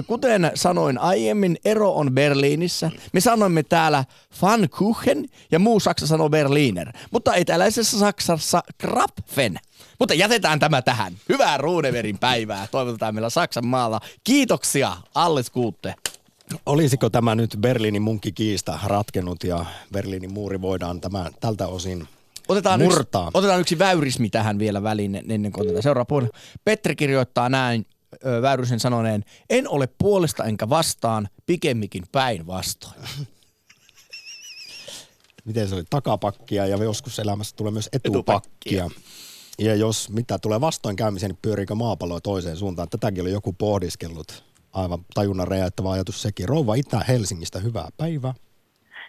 [0.07, 2.91] kuten sanoin aiemmin, ero on Berliinissä.
[3.13, 4.05] Me sanoimme täällä
[4.35, 6.93] Pfannkuchen ja muu Saksa sanoo Berliner.
[7.11, 9.59] Mutta eteläisessä Saksassa Krapfen.
[9.99, 11.13] Mutta jätetään tämä tähän.
[11.29, 12.67] Hyvää Ruudeverin päivää.
[12.71, 14.01] Toivotetaan meillä Saksan maalla.
[14.25, 15.95] Kiitoksia, alles kuutte.
[16.67, 22.09] Olisiko tämä nyt Berliinin munkkikiista ratkennut ja Berliinin muuri voidaan tämä, tältä osin
[22.49, 23.27] Otetaan murtaa?
[23.27, 26.29] yksi, otetaan yksi väyrismi tähän vielä väliin ennen kuin otetaan seuraava puoli.
[26.65, 27.87] Petri kirjoittaa näin
[28.27, 32.95] ö, Väyrysen sanoneen, en ole puolesta enkä vastaan, pikemminkin päinvastoin.
[35.45, 35.85] Miten se oli?
[35.91, 38.91] Takapakkia ja joskus elämässä tulee myös etupakkia.
[39.59, 42.89] Ja jos mitä tulee vastoinkäymiseen, niin pyöriikö maapallo toiseen suuntaan?
[42.89, 44.45] Tätäkin oli joku pohdiskellut.
[44.73, 46.49] Aivan tajunnan räjäyttävä ajatus sekin.
[46.49, 48.35] Rouva Itä-Helsingistä, hyvää päivää.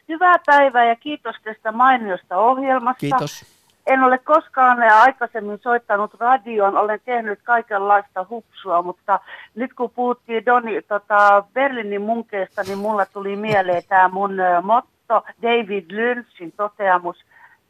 [0.10, 3.00] Hyvää päivää ja kiitos tästä mainiosta ohjelmasta.
[3.00, 3.46] Kiitos.
[3.88, 9.20] En ole koskaan aikaisemmin soittanut radioon, olen tehnyt kaikenlaista hupsua, mutta
[9.56, 14.32] nyt kun puhuttiin Doni, tota, Berliinin munkeesta, niin mulla tuli mieleen tämä mun
[14.62, 17.18] motto, David Lynchin toteamus,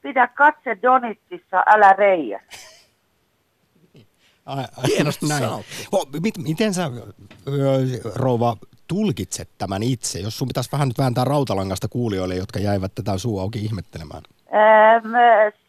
[0.01, 2.41] pidä katse Donitsissa, älä reijä.
[4.87, 5.65] Hienosti sanottu.
[6.43, 6.91] Miten sä,
[8.15, 8.57] rouva,
[8.87, 10.19] tulkitset tämän itse?
[10.19, 14.21] Jos sun pitäisi vähän nyt vääntää rautalangasta kuulijoille, jotka jäivät tätä suu auki ihmettelemään.
[14.53, 15.13] Ähm,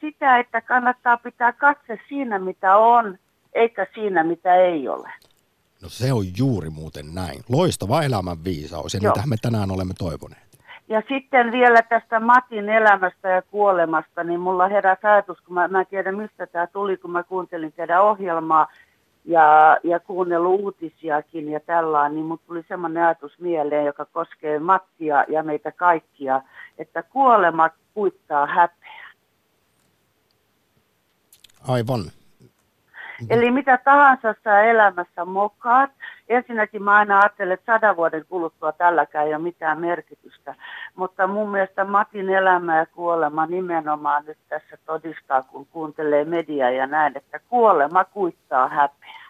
[0.00, 3.18] sitä, että kannattaa pitää katse siinä, mitä on,
[3.52, 5.10] eikä siinä, mitä ei ole.
[5.82, 7.40] No se on juuri muuten näin.
[7.48, 9.10] Loistava elämän viisaus ja Joo.
[9.10, 10.48] niitähän me tänään olemme toivoneet.
[10.88, 15.80] Ja sitten vielä tästä Matin elämästä ja kuolemasta, niin mulla heräsi ajatus, kun mä, mä
[15.80, 18.66] en tiedä mistä tämä tuli, kun mä kuuntelin teidän ohjelmaa
[19.24, 25.24] ja, ja kuunnellut uutisiakin ja tällainen, niin mulla tuli semmoinen ajatus mieleen, joka koskee Mattia
[25.28, 26.42] ja meitä kaikkia,
[26.78, 29.08] että kuolema kuittaa häpeä.
[31.68, 32.00] Aivan.
[33.30, 35.90] Eli mitä tahansa sä elämässä mokaat,
[36.28, 40.54] ensinnäkin mä aina ajattelen, että sadan vuoden kuluttua tälläkään ei ole mitään merkitystä.
[40.98, 46.86] Mutta mun mielestä Matin elämä ja kuolema nimenomaan nyt tässä todistaa, kun kuuntelee mediaa ja
[46.86, 49.27] näin, että kuolema kuittaa häpeä.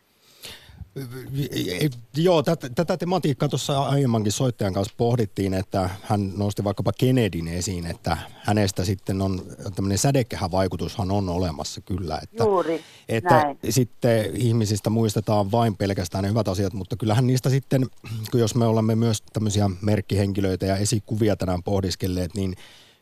[2.16, 7.86] Joo, tätä, tätä tematiikkaa tuossa aiemmankin soittajan kanssa pohdittiin, että hän nosti vaikkapa Kennedyn esiin,
[7.86, 9.42] että hänestä sitten on
[9.74, 12.18] tämmöinen sädekehävaikutushan on olemassa kyllä.
[12.22, 13.58] Että, Juuri, että näin.
[13.70, 17.86] sitten ihmisistä muistetaan vain pelkästään ne hyvät asiat, mutta kyllähän niistä sitten,
[18.30, 22.56] kun jos me olemme myös tämmöisiä merkkihenkilöitä ja esikuvia tänään pohdiskelleet, niin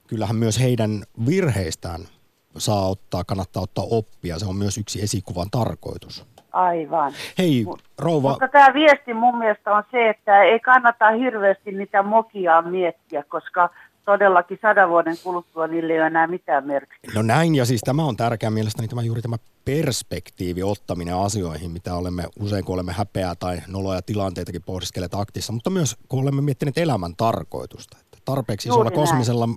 [0.07, 2.09] kyllähän myös heidän virheistään
[2.59, 4.39] saa ottaa, kannattaa ottaa oppia.
[4.39, 6.25] Se on myös yksi esikuvan tarkoitus.
[6.57, 7.13] Aivan.
[7.39, 7.67] Hei,
[7.99, 8.29] rouva.
[8.31, 13.71] Mutta tämä viesti mun mielestä on se, että ei kannata hirveästi niitä mokia miettiä, koska
[14.05, 17.19] todellakin sadan vuoden kuluttua niille ei ole enää mitään merkitystä.
[17.19, 21.95] No näin, ja siis tämä on tärkeä mielestäni tämä juuri tämä perspektiivi ottaminen asioihin, mitä
[21.95, 26.79] olemme usein, kun olemme häpeää tai noloja tilanteitakin pohdiskelleet aktissa, mutta myös kun olemme miettineet
[26.79, 27.97] elämän tarkoitusta.
[28.01, 29.49] Että tarpeeksi Juuri isolla kosmisella,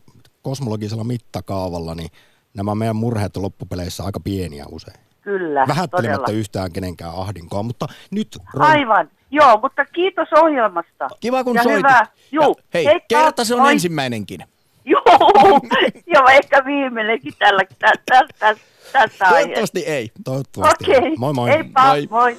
[0.42, 2.10] kosmologisella mittakaavalla, niin
[2.54, 5.09] nämä meidän murheet on loppupeleissä aika pieniä usein.
[5.30, 6.40] Kyllä, Vähättelemättä todella.
[6.40, 9.10] yhtään kenenkään ahdinkoa, mutta nyt Ron, Aivan.
[9.32, 11.08] Joo, mutta kiitos ohjelmasta.
[11.20, 11.78] Kiva kun ja soitit.
[11.78, 12.06] Hyvä.
[12.32, 13.06] Juu, Ja hei, heippa.
[13.08, 13.72] kerta se on Moi.
[13.72, 14.40] ensimmäinenkin.
[14.86, 15.02] Joo,
[16.08, 18.56] joo, ehkä viimeinenkin tällä, tä, tä, tä,
[18.92, 19.30] tässä aiheessa.
[19.30, 20.12] Toivottavasti ei.
[20.24, 20.84] toivottavasti.
[20.98, 21.50] Okei, Moi moi.
[21.50, 22.08] heippa, Moi.
[22.12, 22.38] moi.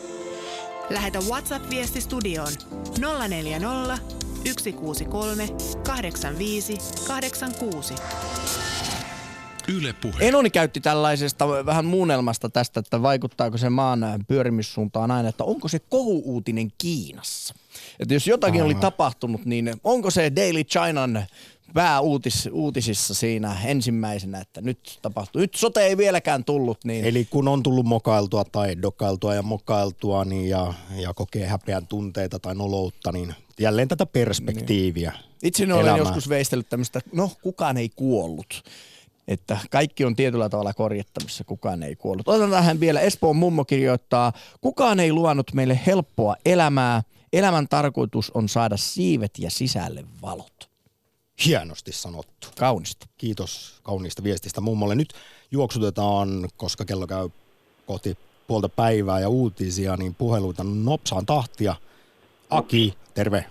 [0.90, 2.52] Lähetä WhatsApp-viesti studioon
[3.28, 3.98] 040
[4.62, 5.48] 163
[5.86, 6.72] 85
[7.06, 7.94] 86.
[9.76, 10.28] Yle Puhe.
[10.28, 15.78] Enoni käytti tällaisesta vähän muunnelmasta tästä, että vaikuttaako se maan pyörimissuuntaan aina, että onko se
[15.78, 17.54] kohu-uutinen Kiinassa.
[18.00, 21.24] Että jos jotakin oli tapahtunut, niin onko se Daily Chinan
[21.74, 25.40] pääuutisissa siinä ensimmäisenä, että nyt tapahtuu.
[25.40, 30.24] Nyt sote ei vieläkään tullut, niin Eli kun on tullut mokailtua tai dokailtua ja mokailtua
[30.24, 35.12] niin ja, ja kokee häpeän tunteita tai noloutta, niin jälleen tätä perspektiiviä.
[35.42, 35.98] itse olen elämään.
[35.98, 38.62] joskus veistellyt tämmöistä, no kukaan ei kuollut.
[39.30, 42.28] Että kaikki on tietyllä tavalla korjattavissa, kukaan ei kuollut.
[42.28, 47.02] Otetaan tähän vielä, Espoon mummo kirjoittaa, kukaan ei luvannut meille helppoa elämää.
[47.32, 50.70] Elämän tarkoitus on saada siivet ja sisälle valot.
[51.46, 52.48] Hienosti sanottu.
[52.58, 53.06] Kaunista.
[53.18, 54.94] Kiitos kauniista viestistä mummolle.
[54.94, 55.14] Nyt
[55.50, 57.28] juoksutetaan, koska kello käy
[57.86, 61.74] kohti puolta päivää ja uutisia, niin puheluita nopsaan tahtia.
[62.50, 63.44] Aki, terve.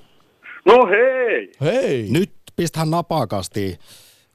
[0.65, 1.51] No hei!
[1.61, 2.07] Hei!
[2.09, 3.79] Nyt pistähän napakasti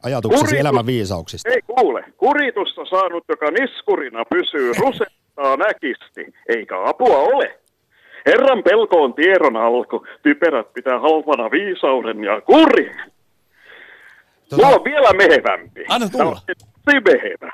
[0.04, 1.50] ajatuksesi Kuritus- elämän viisauksista.
[1.50, 7.58] Ei kuule, kuritusta saanut, joka niskurina pysyy, rusettaa näkisti, eikä apua ole.
[8.26, 12.94] Herran pelko on tiedon alku, typerät pitää halpana viisauden ja kurin.
[14.54, 15.84] Tota- Mulla on vielä mehevämpi.
[15.88, 16.40] Anna tulla.
[16.84, 17.52] Tämä on mehevä.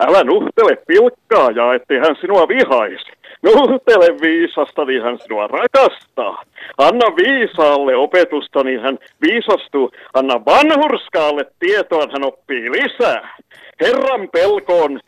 [0.00, 3.12] Älä nuhtele pilkkaajaa, ettei hän sinua vihaisi.
[3.42, 6.42] Nuhtele viisasta, niin hän sinua rakastaa.
[6.78, 9.90] Anna viisaalle opetusta, niin hän viisastuu.
[10.14, 13.36] Anna vanhurskaalle tietoa, hän oppii lisää.
[13.80, 15.00] Herran pelko on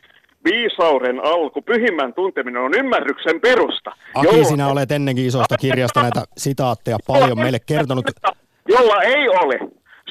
[0.44, 1.62] viisauden alku.
[1.62, 3.90] Pyhimmän tunteminen on ymmärryksen perusta.
[4.14, 8.04] Aki, Jolla- sinä olet ennenkin isosta kirjasta näitä sitaatteja paljon meille kertonut.
[8.68, 9.58] Jolla ei ole.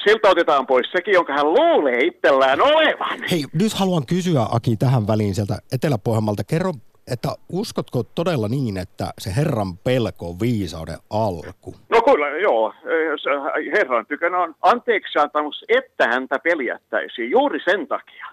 [0.04, 3.18] Siltä otetaan pois sekin, jonka hän luulee itsellään olevan.
[3.30, 6.44] Hei, nyt haluan kysyä Aki tähän väliin sieltä Etelä-Pohjanmaalta.
[6.44, 6.72] Kerro,
[7.12, 11.74] että uskotko todella niin, että se Herran pelko on viisauden alku?
[11.88, 12.74] No kyllä, joo.
[13.22, 13.30] Se
[13.72, 18.26] Herran tykönä on anteeksi antamus, että häntä peljättäisiin juuri sen takia.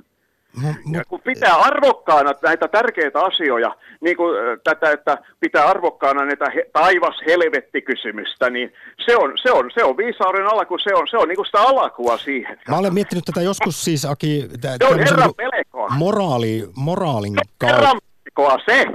[0.92, 6.66] Ja kun pitää arvokkaana näitä tärkeitä asioita, niin kuin tätä, että pitää arvokkaana näitä he,
[6.74, 8.74] taivas-helvetti-kysymystä, niin
[9.06, 11.62] se on, se on, se on viisauden alku, se on, se on niin kuin sitä
[11.62, 12.60] alakua siihen.
[12.70, 15.90] Mä olen miettinyt tätä joskus siis, Aki, tä- Se on Herran niinku pelkoa.
[15.90, 17.68] moraali, moraalin kautta.
[17.68, 18.00] Herran
[18.36, 18.86] pelkoa se.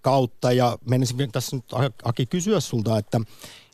[0.00, 1.64] kautta ja menisin tässä nyt
[2.04, 3.20] Aki kysyä sulta, että,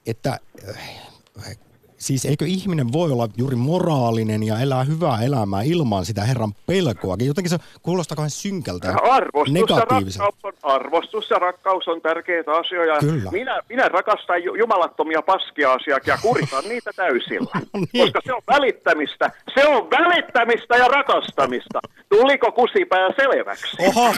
[0.07, 0.39] että
[0.69, 1.59] äh,
[1.97, 7.27] siis eikö ihminen voi olla juuri moraalinen ja elää hyvää elämää ilman sitä Herran pelkoakin?
[7.27, 13.01] Jotenkin se kuulostaa kauhean synkältä Arvostus ja, rakkaus on, arvostus ja rakkaus on tärkeitä asioita.
[13.01, 13.31] Kyllä.
[13.31, 17.51] Minä, minä rakastan ju- jumalattomia paskia asiakin ja kuritan niitä täysillä.
[17.93, 18.05] niin.
[18.05, 19.31] Koska se on välittämistä.
[19.55, 21.81] Se on välittämistä ja rakastamista.
[22.09, 23.77] Tuliko kusipää selväksi?
[23.87, 24.15] Oho,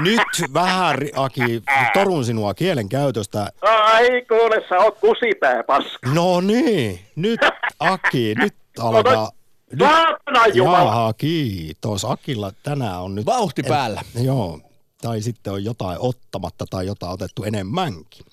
[0.00, 1.62] nyt vähän, Aki,
[1.94, 3.48] torun sinua kielen käytöstä.
[3.60, 6.10] Ai kuule, sä oot kusipää paska.
[6.14, 7.40] No niin, nyt
[7.80, 9.30] Aki, nyt alkaa...
[9.72, 10.78] Nyt, Saatana Jumala!
[10.78, 12.04] Jaha, kiitos.
[12.04, 13.26] Akilla tänään on nyt...
[13.26, 14.02] Vauhti päällä.
[14.22, 14.60] Joo,
[15.02, 18.26] tai sitten on jotain ottamatta tai jotain otettu enemmänkin.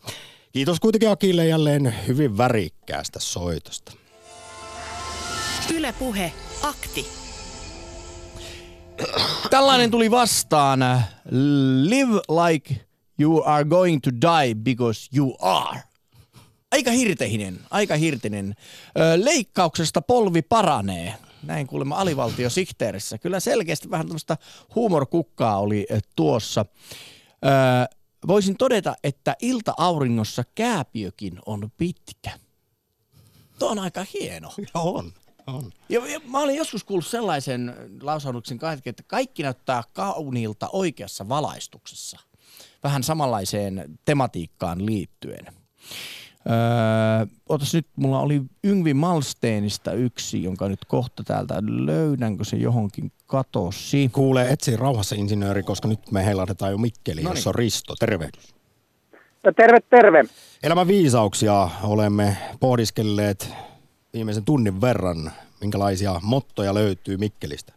[0.51, 3.91] Kiitos kuitenkin Akille jälleen hyvin värikkäästä soitosta.
[5.75, 6.31] Yle Puhe,
[6.63, 7.18] akti.
[9.49, 10.79] Tällainen tuli vastaan.
[11.81, 12.85] Live like
[13.19, 15.79] you are going to die because you are.
[16.71, 18.55] Aika hirtehinen, aika hirtinen.
[19.15, 21.13] Leikkauksesta polvi paranee.
[21.43, 23.17] Näin kuulemma alivaltiosihteerissä.
[23.17, 24.37] Kyllä selkeästi vähän tämmöistä
[24.75, 26.65] huumorkukkaa oli tuossa.
[28.27, 32.31] Voisin todeta, että ilta-auringossa kääpiökin on pitkä.
[33.59, 34.53] Tuo on aika hieno.
[34.73, 35.13] On,
[35.53, 35.71] on.
[35.89, 42.19] Ja, ja mä olin joskus kuullut sellaisen lausahduksen kaikki, että kaikki näyttää kauniilta oikeassa valaistuksessa.
[42.83, 45.45] Vähän samanlaiseen tematiikkaan liittyen.
[46.49, 53.11] Öö, otas nyt, mulla oli Yngvi Malsteenista yksi, jonka nyt kohta täältä löydänkö se johonkin
[53.27, 54.09] katosi.
[54.13, 57.37] Kuulee etsi rauhassa insinööri, koska nyt me heilahdetaan jo Mikkeliin, Noniin.
[57.37, 57.95] jossa on Risto.
[57.99, 58.55] Tervehdys.
[59.43, 60.23] No, terve, terve.
[60.63, 63.53] Elämän viisauksia olemme pohdiskelleet
[64.13, 65.31] viimeisen tunnin verran.
[65.61, 67.73] Minkälaisia mottoja löytyy Mikkelistä?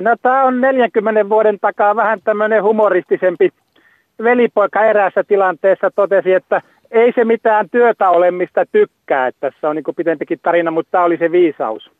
[0.00, 3.48] No tämä on 40 vuoden takaa vähän tämmöinen humoristisempi
[4.22, 9.26] velipoika eräässä tilanteessa totesi, että ei se mitään työtä ole, mistä tykkää.
[9.26, 11.90] Että Tässä on niin pitempikin tarina, mutta tämä oli se viisaus.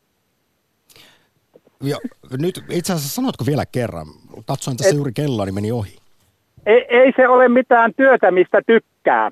[1.83, 1.97] Ja
[2.39, 4.07] nyt itse asiassa sanotko vielä kerran?
[4.47, 5.97] Katsoin tässä Et- juuri kelloa, niin meni ohi.
[6.67, 9.31] Ei, ei se ole mitään työtä, mistä tykkää.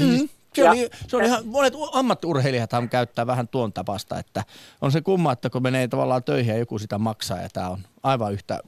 [0.00, 0.28] Mm.
[0.54, 4.44] Se, Ja- oli, se oli ihan, monet ammattiurheilijathan käyttää vähän tuon tapasta, että
[4.80, 7.78] on se kumma, että kun menee tavallaan töihin ja joku sitä maksaa ja tämä on
[8.02, 8.60] aivan yhtä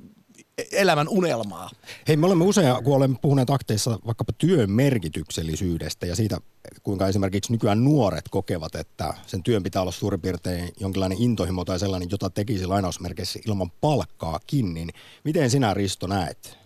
[0.58, 1.70] e- elämän unelmaa.
[2.08, 6.38] Hei, me olemme usein, kun olemme puhuneet akteissa vaikkapa työn merkityksellisyydestä ja siitä,
[6.82, 11.78] kuinka esimerkiksi nykyään nuoret kokevat, että sen työn pitää olla suurin piirtein jonkinlainen intohimo tai
[11.78, 14.88] sellainen, jota tekisi lainausmerkeissä ilman palkkaakin, niin
[15.24, 16.58] miten sinä Risto näet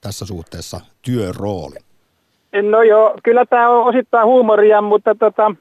[0.00, 1.89] tässä suhteessa työn roolin?
[2.62, 5.54] No joo, kyllä tämä on osittain huumoria, mutta tota,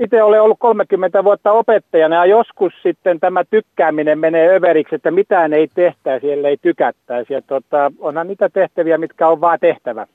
[0.00, 5.52] itse olen ollut 30 vuotta opettajana ja joskus sitten tämä tykkääminen menee överiksi, että mitään
[5.52, 7.32] ei tehtäisi, ellei tykättäisi.
[7.32, 10.06] Ja tota, onhan niitä tehtäviä, mitkä on vaan tehtävä.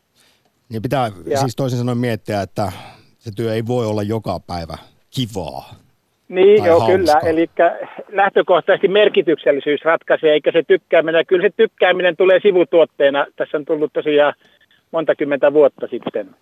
[0.69, 2.71] Niin pitää Ja- siis toisin sanoen miettiä, että
[3.17, 4.77] se työ ei voi olla joka päivä
[5.15, 5.75] kivaa.
[6.29, 6.97] Niin, joo, hauskaa.
[6.97, 7.19] kyllä.
[7.23, 7.49] Eli
[8.11, 11.25] lähtökohtaisesti merkityksellisyys ratkaisee, eikä se tykkääminen.
[11.25, 13.25] Kyllä se tykkääminen tulee sivutuotteena.
[13.35, 14.33] Tässä on tullut tosiaan
[14.93, 16.35] monta kymmentä vuotta sitten.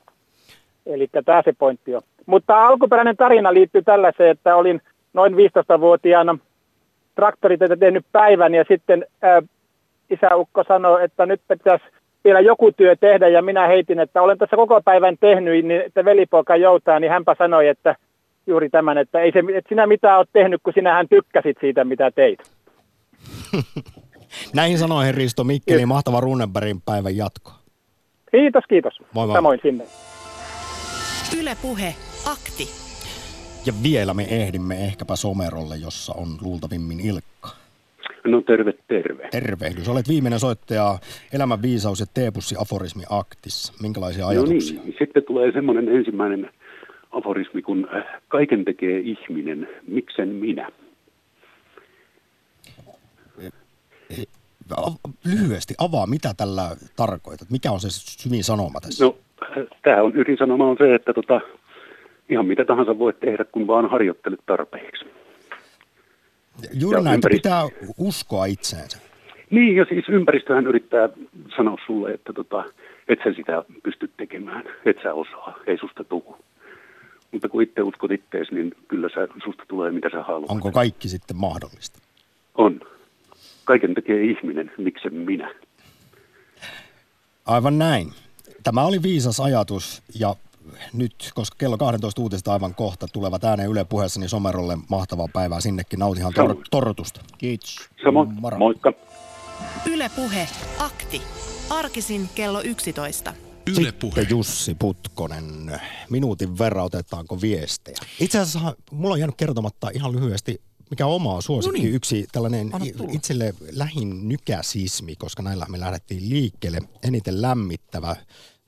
[0.85, 2.01] Eli tämä se pointti on.
[2.25, 4.81] Mutta alkuperäinen tarina liittyy tällaiseen, että olin
[5.13, 6.37] noin 15-vuotiaana
[7.15, 9.41] traktoritöitä tehnyt päivän ja sitten ää,
[10.09, 11.85] isäukko sanoi, että nyt pitäisi
[12.23, 16.05] vielä joku työ tehdä ja minä heitin, että olen tässä koko päivän tehnyt, niin että
[16.05, 17.95] velipoika joutaa, niin hänpä sanoi, että
[18.47, 22.11] juuri tämän, että ei se, että sinä mitään olet tehnyt, kun sinähän tykkäsit siitä, mitä
[22.11, 22.39] teit.
[24.55, 27.60] Näihin sanoihin Risto Mikkeli, mahtava Runebergin päivän jatko.
[28.31, 28.99] Kiitos, kiitos.
[29.13, 29.35] Moi moi.
[29.37, 29.83] Samoin sinne.
[31.41, 31.95] Yle Puhe,
[32.31, 32.67] akti.
[33.65, 37.49] Ja vielä me ehdimme ehkäpä Somerolle, jossa on luultavimmin Ilkka.
[38.25, 39.27] No terve, terve.
[39.31, 39.89] Tervehdys.
[39.89, 40.99] Olet viimeinen soittaja
[41.33, 43.73] Elämän viisaus ja teepussi aforismi aktissa.
[43.81, 44.81] Minkälaisia No ajatuksia?
[44.83, 46.49] niin, sitten tulee semmoinen ensimmäinen
[47.11, 50.69] aforismi, kun äh, kaiken tekee ihminen, miksen minä?
[52.87, 54.40] A-
[55.25, 57.49] Lyhyesti avaa, mitä tällä tarkoitat?
[57.49, 59.05] Mikä on se syvin sanoma tässä?
[59.05, 59.15] No,
[59.81, 61.41] tämä on ydinsanoma on se, että tota,
[62.29, 65.05] ihan mitä tahansa voit tehdä, kun vaan harjoittelet tarpeeksi.
[66.73, 67.63] Juuri ja näin, ympäristö- pitää
[67.97, 68.97] uskoa itseensä.
[69.49, 71.09] Niin, ja siis ympäristöhän yrittää
[71.55, 72.63] sanoa sulle, että tota,
[73.07, 76.37] et sä sitä pysty tekemään, et sä osaa, ei susta tuu.
[77.31, 80.51] Mutta kun itse uskot ittees, niin kyllä sä, susta tulee mitä sä haluat.
[80.51, 81.99] Onko kaikki sitten mahdollista?
[82.55, 82.81] On.
[83.71, 85.55] Kaiken tekee ihminen, miksen minä.
[87.45, 88.11] Aivan näin.
[88.63, 90.35] Tämä oli viisas ajatus ja
[90.93, 95.59] nyt, koska kello 12 uutista aivan kohta tulevat ääneen Yle puheessa, niin Somerolle mahtavaa päivää
[95.59, 95.99] sinnekin.
[95.99, 96.65] Nautihan tor- Samoin.
[96.71, 97.21] torrutusta.
[97.37, 97.89] Kiitos.
[98.03, 98.57] Samoin, Moro.
[98.57, 98.93] moikka.
[99.91, 100.47] Yle Puhe,
[100.79, 101.21] akti.
[101.69, 103.33] Arkisin kello 11.
[103.73, 105.79] Sitten Jussi Putkonen.
[106.09, 107.97] Minuutin verran otetaanko viestejä?
[108.19, 110.61] Itse asiassa mulla on jäänyt kertomatta ihan lyhyesti,
[110.91, 111.77] mikä on oma suosikki.
[111.77, 111.95] No niin.
[111.95, 112.71] Yksi tällainen
[113.11, 116.79] itselle lähin nykäsismi, koska näillä me lähdettiin liikkeelle.
[117.03, 118.15] Eniten lämmittävä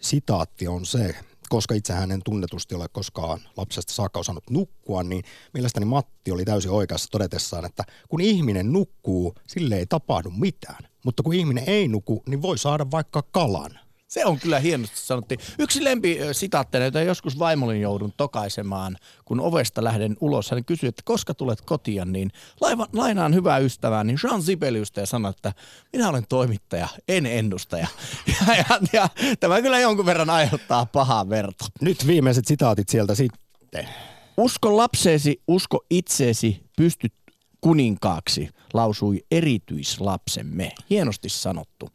[0.02, 1.16] sitaatti on se,
[1.50, 6.72] koska itsehän en tunnetusti ole koskaan lapsesta saakka osannut nukkua, niin mielestäni Matti oli täysin
[6.72, 10.88] oikeassa todetessaan, että kun ihminen nukkuu, sille ei tapahdu mitään.
[11.06, 13.80] Mutta kun ihminen ei nuku, niin voi saada vaikka kalan.
[14.14, 15.36] Se on kyllä hienosti sanottu.
[15.60, 20.52] Yksi lempi sitaatteja, jota joskus vaimolin joudun tokaisemaan, kun ovesta lähden ulos.
[20.52, 25.06] Hän kysyi, että koska tulet kotia, niin laiva, lainaan hyvää ystävää, niin Jean Sibeliusta ja
[25.06, 25.54] sanoi, että
[25.94, 27.88] minä olen toimittaja, en ennustaja.
[28.48, 29.10] Ja, ja, ja
[29.40, 31.66] tämä kyllä jonkun verran aiheuttaa pahaa verta.
[31.82, 33.90] Nyt viimeiset sitaatit sieltä sitten.
[34.38, 37.14] Usko lapseesi, usko itseesi, pystyt
[37.62, 40.72] kuninkaaksi, lausui erityislapsemme.
[40.90, 41.90] Hienosti sanottu.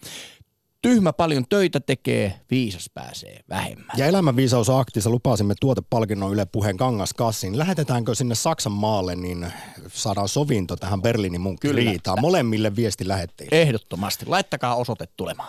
[0.83, 3.97] Tyhmä paljon töitä tekee, viisas pääsee vähemmän.
[3.97, 7.59] Ja elämänviisausaktissa lupasimme tuotepalkinnon Yle Puheen kangaskassiin.
[7.59, 9.53] Lähetetäänkö sinne Saksan maalle, niin
[9.89, 12.21] saadaan sovinto tähän Berliinin munkkiriitaan.
[12.21, 13.63] Molemmille viesti lähettäjille.
[13.63, 14.27] Ehdottomasti.
[14.27, 15.47] Laittakaa osoite tulemaan.